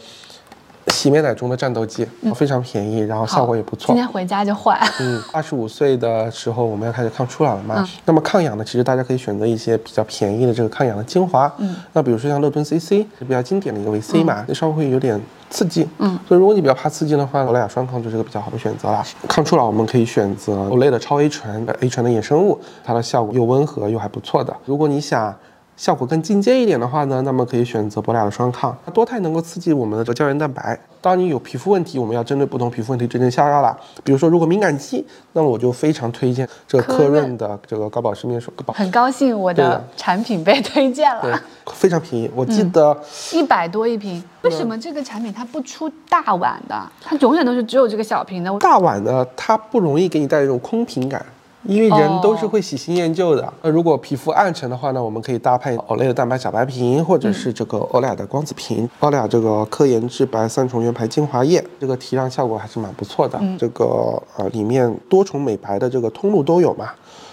[0.88, 3.87] 洗面奶中的战斗机，非常便宜，然后效果也不错。
[3.88, 4.79] 今天回家就换。
[5.01, 7.87] 嗯，二十五岁的时候我们要开始抗初老了嘛？
[8.05, 11.53] 那么抗氧呢，其实大家可以选择一些比较便宜的这个抗氧的精华。
[11.59, 15.20] 嗯，那比如说像乐敦 CC 是比较经典的一个维 C 嘛，那稍微会有点
[15.51, 15.88] 刺激。
[15.99, 19.05] 嗯，所以如果你比较怕刺激的话，欧莱雅双抗就是个比较好的选择啦。
[19.29, 24.57] 抗初老我们可以选择 Olay 的超 A 醇，A 醇的衍生物，它的效果又温和又还不错的。
[24.64, 25.35] 如果你想。
[25.77, 30.79] 效果更进阶一点的话呢，那么可以选择珀莱雅的双抗，多肽能够刺激我们的这个胶原蛋白。
[31.03, 33.79] 当你有皮肤问题，我们要针对不同皮肤问题对症下药了。
[34.03, 38.53] 比如说，如果敏感肌，那么我就非常推荐这个科润的这个高保湿面霜。
[38.69, 41.33] 很高兴我的产品被推荐了，对，
[41.73, 42.97] 非常便宜，我记得
[43.33, 44.23] 一百多一瓶。
[44.43, 46.75] 为什么这个产品它不出大碗的？
[47.01, 48.59] 它永远都是只有这个小瓶的。
[48.59, 51.25] 大碗的它不容易给你带来这种空瓶感。
[51.68, 53.52] 因为人都是会喜新厌旧的。
[53.62, 58.88] 那如果皮肤暗沉的话呢，我们可以搭配欧莱的蛋白小白瓶，或者是这个欧莱雅的光子瓶。
[59.00, 63.40] 欧莱雅这个科颜智白三重原牌精华液，这个提亮效果还是蛮不错的。
[63.59, 66.90] 这个呃里面多重美白的这个通路都有嘛？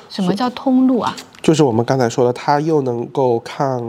[0.09, 1.15] 什么叫通路啊？
[1.41, 3.81] 就是我们刚才说的，它又能够抗。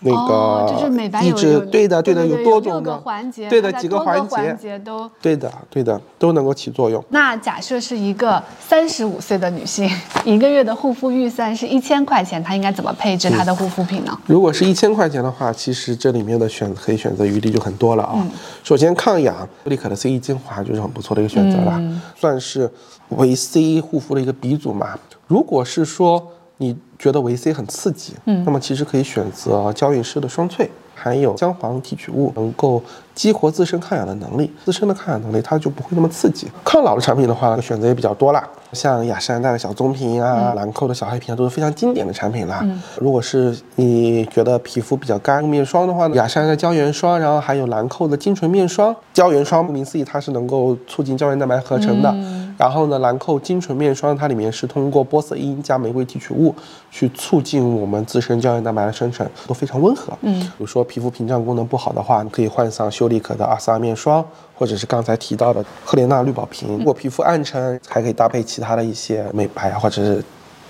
[0.00, 1.34] 那个就是美白有
[1.66, 7.04] 对的对的有多种的环节，对的几个环节都对的对的都能够起作用。
[7.08, 9.90] 那假设是一个三十五岁的女性，
[10.24, 14.16] 一个月的护肤预算是一千块钱，她应该怎么配置她的护肤品呢？
[14.26, 18.24] 如果是一千块钱的话，其实这里面的选可以选择余地就很多了啊。
[18.62, 21.82] 首先抗氧，丽可的 C E 精华就是很不错的一个选择了，
[22.14, 22.70] 算是
[23.08, 24.96] 维 C 护肤的一个鼻祖嘛。
[25.26, 26.76] 如果是说你。
[26.98, 32.82] 觉得维 C 很刺激，嗯，那么其实可以选择娇韵诗的双萃，含有姜黄提取物，能够
[33.18, 34.48] 激活自身抗氧的能力。
[34.64, 36.46] 自身的抗氧能力，它就不会那么刺激。
[36.64, 42.64] 抗老的产品的话，选择也比较多啦，像雅诗兰黛的小棕瓶啊，兰蔻的小黑瓶啊，都是非常经典的产品啦。
[43.00, 48.94] 如果是你觉得皮肤比较干，面霜的话，雅诗兰黛胶原霜，然后还有兰蔻的精纯面霜。
[49.12, 52.14] 胶原霜顾名思义，它是能够促进胶原蛋白合成的。
[52.56, 56.54] 然后呢，兰蔻精纯面霜，它里面是通过玻色因加玫瑰提取物
[56.90, 60.12] 去促进我们自身胶原蛋白的生成，都非常温和。
[60.22, 66.68] 嗯，比如说皮肤屏障功能不好的话，你可以换上修丽可的阿斯尔面霜，或者是刚才提到的赫莲娜绿宝瓶。
[66.78, 70.22] 如果皮肤暗沉，还可以搭配其他的一些美白或者是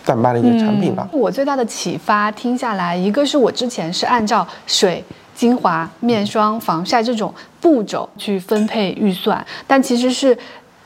[0.04, 1.08] 淡斑的一些产品吧。
[1.12, 10.36] 我最大的启发，听下来，一个是我之前是按照水、精华、面霜、防晒这种步骤去分配预算，但其实是。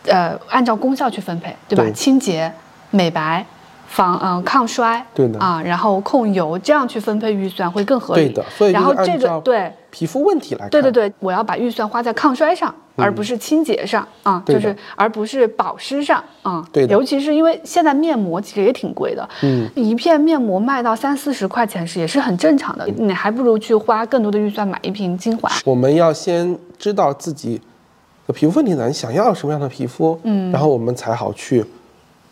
[0.06, 1.88] 呃，按照功效去分配，对吧？
[1.94, 2.52] 清洁、
[2.90, 3.46] 美白、
[3.92, 8.28] 防嗯抗衰，对的啊，然后控油，这样去分配预算会更合理。
[8.28, 16.66] 对的，所以然后这个对皮肤问题来看，对对对，我要把预算花在抗衰上，而不是清洁上啊，就是而不是保湿上啊。
[16.72, 25.50] 对的，尤其是因为现在面膜其实也挺贵的，嗯，一片面膜卖到三四十块钱是也是很正常的，你还不如去花更多的预算买一瓶精华。
[25.66, 27.60] 我们要先知道自己。
[28.32, 28.86] 皮肤问题呢？
[28.86, 30.18] 你想要什么样的皮肤？
[30.22, 31.62] 嗯，然后我们才好去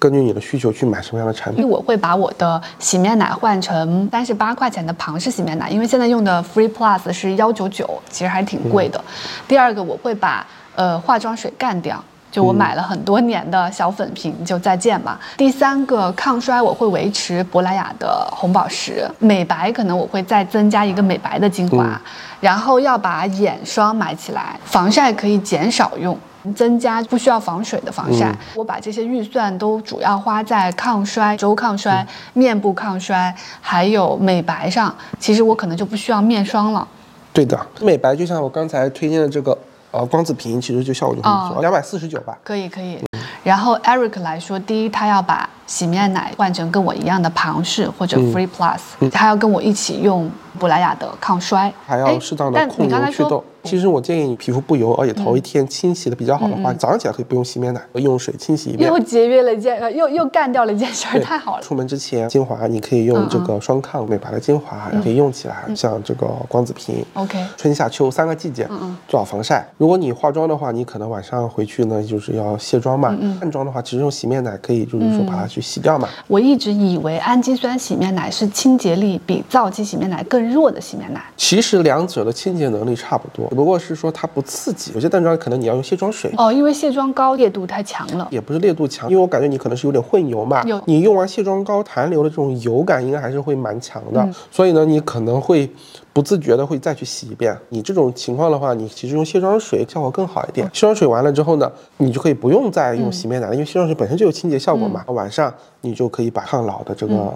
[0.00, 1.68] 根据你的需求去买什么样的产品。
[1.68, 8.98] 我会把我的洗面奶换成三十八块钱的庞氏洗面奶，因为现在用的 Free Plus 是幺九九，其实还挺贵的。
[9.46, 10.44] 第二个，我会把
[10.74, 15.20] 呃化妆水干掉，就我买了很多年的小粉瓶就再见吧。
[15.36, 22.00] 第三个，抗衰我会维持珀莱雅的红宝石，美白可能我会再增加一个美白的精华。
[22.40, 26.18] 然后要把眼霜买起来，防晒可以减少用，
[26.54, 28.34] 增加不需要防水的防晒。
[28.54, 34.94] 我把这些预算都主要花在抗衰、周抗衰、面部抗衰，还有美白上。
[35.18, 36.86] 其实我可能就不需要面霜了。
[37.32, 39.56] 对的，美白就像我刚才推荐的这个
[39.92, 42.36] 呃光子瓶，其实就效果就很不错，两百四十九吧。
[42.42, 42.98] 可以可以。
[43.42, 53.42] 然后 Eric 来说，第一他要把洗面奶换成跟我一样的旁氏或者 Free Plus，他要跟我一起用珀莱雅的抗衰，还要适当的控油祛痘。
[53.62, 58.88] 其实我建议你皮肤不油，而且头一天清洗的比较好的话，早上起来可以不用洗面奶，用水清洗一遍。
[58.88, 61.62] 又节约了一件，又又干掉了一件事儿，太好了。
[61.62, 67.04] 出门之前精华你可以用这个双抗美白的精华，可以用起来，像这个光子瓶。
[67.14, 67.38] OK。
[67.56, 68.66] 春夏秋三个季节，
[69.06, 69.68] 做好防晒。
[69.76, 73.16] 如果你化妆的话，你可能晚上回去呢就是要卸妆嘛。
[73.40, 76.08] 淡妆的话，其实用洗面奶可以，就是说把它去洗掉嘛。
[76.26, 83.49] 我一直以为氨基酸洗面奶是清洁力比皂基洗面奶更弱的洗面奶，其实两者的清洁能力差不多。
[83.50, 95.68] 不过是说它不刺激，有些淡妆可能你要用卸妆水哦，因为卸妆膏烈度太强了，也不是烈度强，因为我感觉你可能是有点混油嘛，有你用完卸妆膏残留的这种油感应该还是会蛮强的，所以呢你可能会
[96.12, 97.56] 不自觉的会再去洗一遍。
[97.68, 100.66] 你这种情况的话，你其实用卸妆水效果更好一点。
[100.72, 105.04] 卸妆水完了之后呢，你就可以不用再用洗面奶了，因为卸妆水本身就有清洁效果嘛。
[105.08, 107.34] 晚上你就可以把抗老的这个。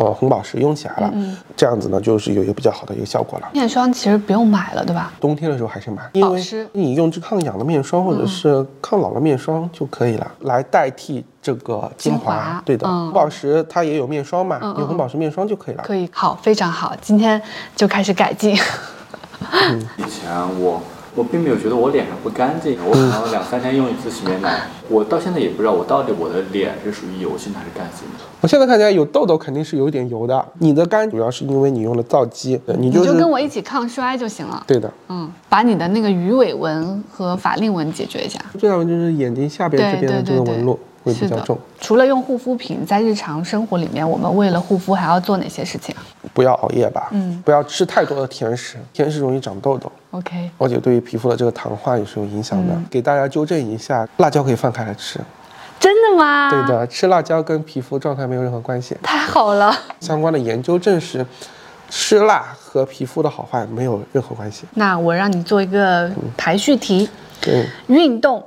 [0.00, 1.12] 呃，红宝石用起来了，
[1.54, 3.48] 这样子呢，就是有一个比较好的一个效果了。
[3.52, 5.12] 面霜其实不用买了，对吧？
[5.20, 6.42] 冬天的时候还是买，因为
[6.72, 12.62] 你用这抗氧的面霜或者是抗老的面霜就可以了，来代替这个精华。
[12.64, 15.82] 对的，红宝石它也有面霜嘛，用红宝石面霜就可以了。
[15.86, 17.40] 可以，好，非常好，今天
[17.76, 18.56] 就开始改进。
[19.98, 20.80] 以前我。
[21.14, 28.24] 我并没有觉得我脸上不干净，我可能两三天用一次洗面奶，我到现在也不知道我到底我的脸是属于油性还是干性的。
[28.40, 30.44] 我现在看起来有痘痘，肯定是有点油的。
[30.58, 34.62] 你的干主要是因为你用了皂基，你就跟我一起抗衰就行了。
[34.66, 38.40] 对的，嗯，把你的那个鱼尾纹和法令纹解决一下。
[38.58, 40.78] 最要就是眼睛下边这边的这个纹路。
[41.02, 41.58] 会比较重。
[41.80, 45.94] 除了用护肤品，在日常生活里面，我们为了护肤还要做哪些事情？
[46.34, 49.90] 不要熬夜吧，嗯，不要吃太多的甜食，甜食容易长痘痘。
[50.10, 52.74] OK，而且对于皮肤的这个糖化也是有影响的。
[52.90, 55.18] 给大家纠正一下，辣椒可以放开来吃。
[55.78, 56.50] 真的吗？
[56.50, 58.96] 对的，吃辣椒跟皮肤状态没有任何关系。
[59.02, 61.24] 太好了，相关的研究证实，
[61.88, 64.64] 吃辣和皮肤的好坏没有任何关系。
[64.74, 67.08] 那我让你做一个排序题。
[67.40, 68.44] 对，运动。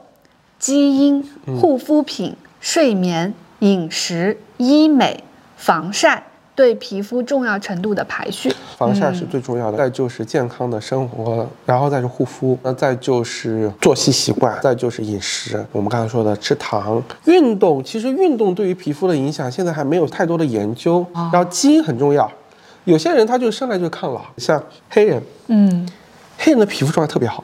[0.59, 1.21] 基因、
[1.59, 2.33] 护肤品、
[2.63, 5.21] 睡眠、饮食、医美、
[5.57, 6.23] 防晒，
[6.55, 8.55] 对皮肤重要程度的排序。
[8.77, 15.63] 防晒是最重要的，再就是健康的生活，然后再是护肤，那再就是作息习惯，再就是饮食。
[15.73, 21.05] 我们刚才说的吃糖、运动，其实运动对于皮肤的影响现在还没有太多的研究。
[21.13, 22.31] 然后基因很重要，
[22.85, 25.85] 有些人他就生来就抗老，像黑人，嗯，
[26.37, 27.43] 黑人的皮肤状态特别好。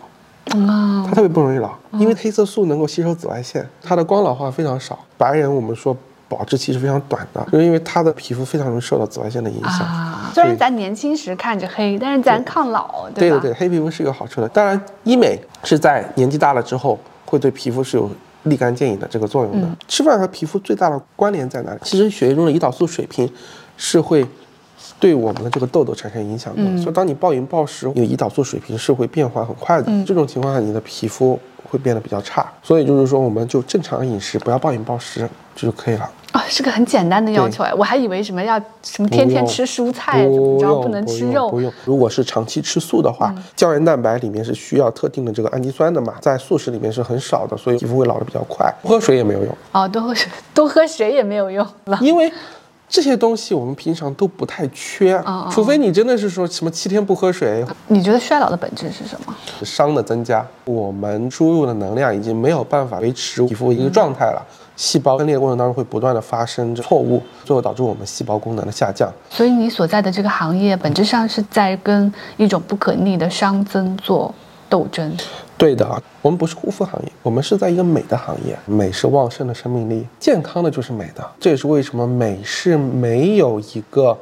[0.51, 4.97] 啊，它特别不容易老，因为黑色素能够吸收紫外线，它的光老化非常少。
[5.17, 5.95] 白人我们说
[6.27, 9.79] 保质期是非常短的，就是因为它的皮肤非常容易受到紫外线的影响。
[9.81, 13.11] 啊，虽然咱年轻时看着黑，但是咱抗老，吧？
[13.15, 14.47] 对对对，黑皮肤是有好处的。
[14.49, 18.09] 当然，医美是在年纪大了之后会对皮肤是有
[18.43, 19.67] 立竿见影的这个作用的。
[19.87, 21.79] 吃饭和皮肤最大的关联在哪里？
[21.83, 23.31] 其实血液中的胰岛素水平
[23.77, 24.25] 是会。
[24.99, 29.91] 对我们的这个痘痘产生影响的，所以当你暴饮暴食，你的胰岛素水平是会变化很快的。
[30.05, 32.45] 这种情况下，你的皮肤会变得比较差。
[32.63, 36.09] 所以就是说，我们就正常饮食，不要暴饮暴食就可以了。
[36.31, 41.49] 啊，是个很简单的要求哎，我还以为什么要什么天天吃蔬菜，怎么着不能吃肉？
[41.49, 48.71] 不用，如果是长期吃素的话，胶原蛋白里面是需要特定的这个氨基酸的嘛，在素食里面是很少的，所以皮肤会老的比较快。
[48.83, 49.57] 不喝水也没有用。
[49.71, 52.31] 哦，多喝水，多喝水也没有用了，因为。
[52.89, 57.63] 这些东西我们平常都不太缺，除非你真的是说什么七天不喝水。
[57.87, 59.35] 你觉得衰老的本质是什么？
[59.63, 64.43] 熵的增加，我们输入的能量已经没有办法维持皮肤一个状态了，
[64.75, 69.07] 细胞分裂过程当中会不断的发生错误，最后导致我们细胞功能的下降。
[69.29, 74.33] 所以你所在的这个行业本质上是在跟一种不可逆的熵增做
[74.69, 75.17] 斗争。
[75.57, 78.57] 对的，我们不是护肤行业，我们是在一个美的行业。
[78.65, 81.29] 美是旺盛的生命力，健康的就是美的。
[81.39, 84.17] 这也是为什么美是没有一个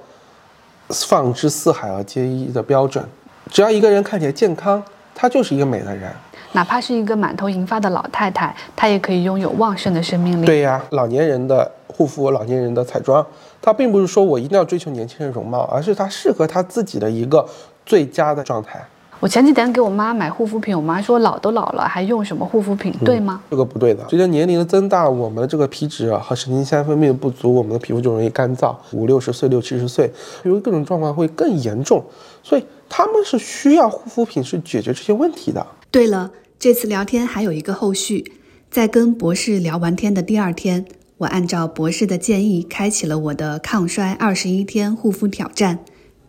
[0.89, 3.05] 放之四海而皆一的标准。
[3.51, 4.83] 只要一个人看起来健康，
[5.13, 6.11] 他就是一个美的人。
[6.53, 10.45] 哪怕是一个满头银发的老太太，她也可以拥有旺盛的生命力。
[10.45, 13.23] 对呀，老年人的护肤，老年人的彩妆，
[13.61, 17.45] 它并不是说我一定要追求年轻人容貌，而是它适合他自己的一个
[17.85, 18.83] 最佳的状态。
[19.19, 23.41] 我前几天给我妈买护肤品，我妈说老都老了还用什么护肤品，对吗？
[23.49, 24.07] 这个不对的。
[24.09, 28.75] 随着年龄的增大，我们的这个皮脂啊和神经酰胺分泌不足，我们的皮肤就容易干燥。
[28.91, 30.07] 五六十岁、六七十岁，
[30.43, 32.03] 比如各种状况会更严重，
[32.43, 35.65] 所以他们是需要护肤品去解决这些问题的。
[35.89, 38.33] 对了，这次聊天还有一个后续，
[38.69, 40.85] 在跟博士聊完天的第二天，
[41.17, 45.79] 我按照博士的建议，开启了我的抗衰二十一天护肤挑战，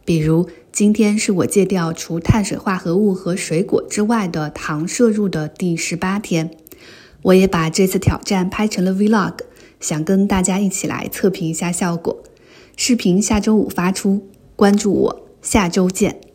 [0.08, 0.48] 比如。
[0.70, 6.52] 今天是我戒掉除碳水化合物和水果之外的糖摄入的第十八天，
[7.22, 9.34] 我也把这次挑战拍成了 vlog，
[9.80, 12.22] 想跟大家一起来测评一下效果。
[12.76, 16.27] 视频下周五发出，关注我，下周见。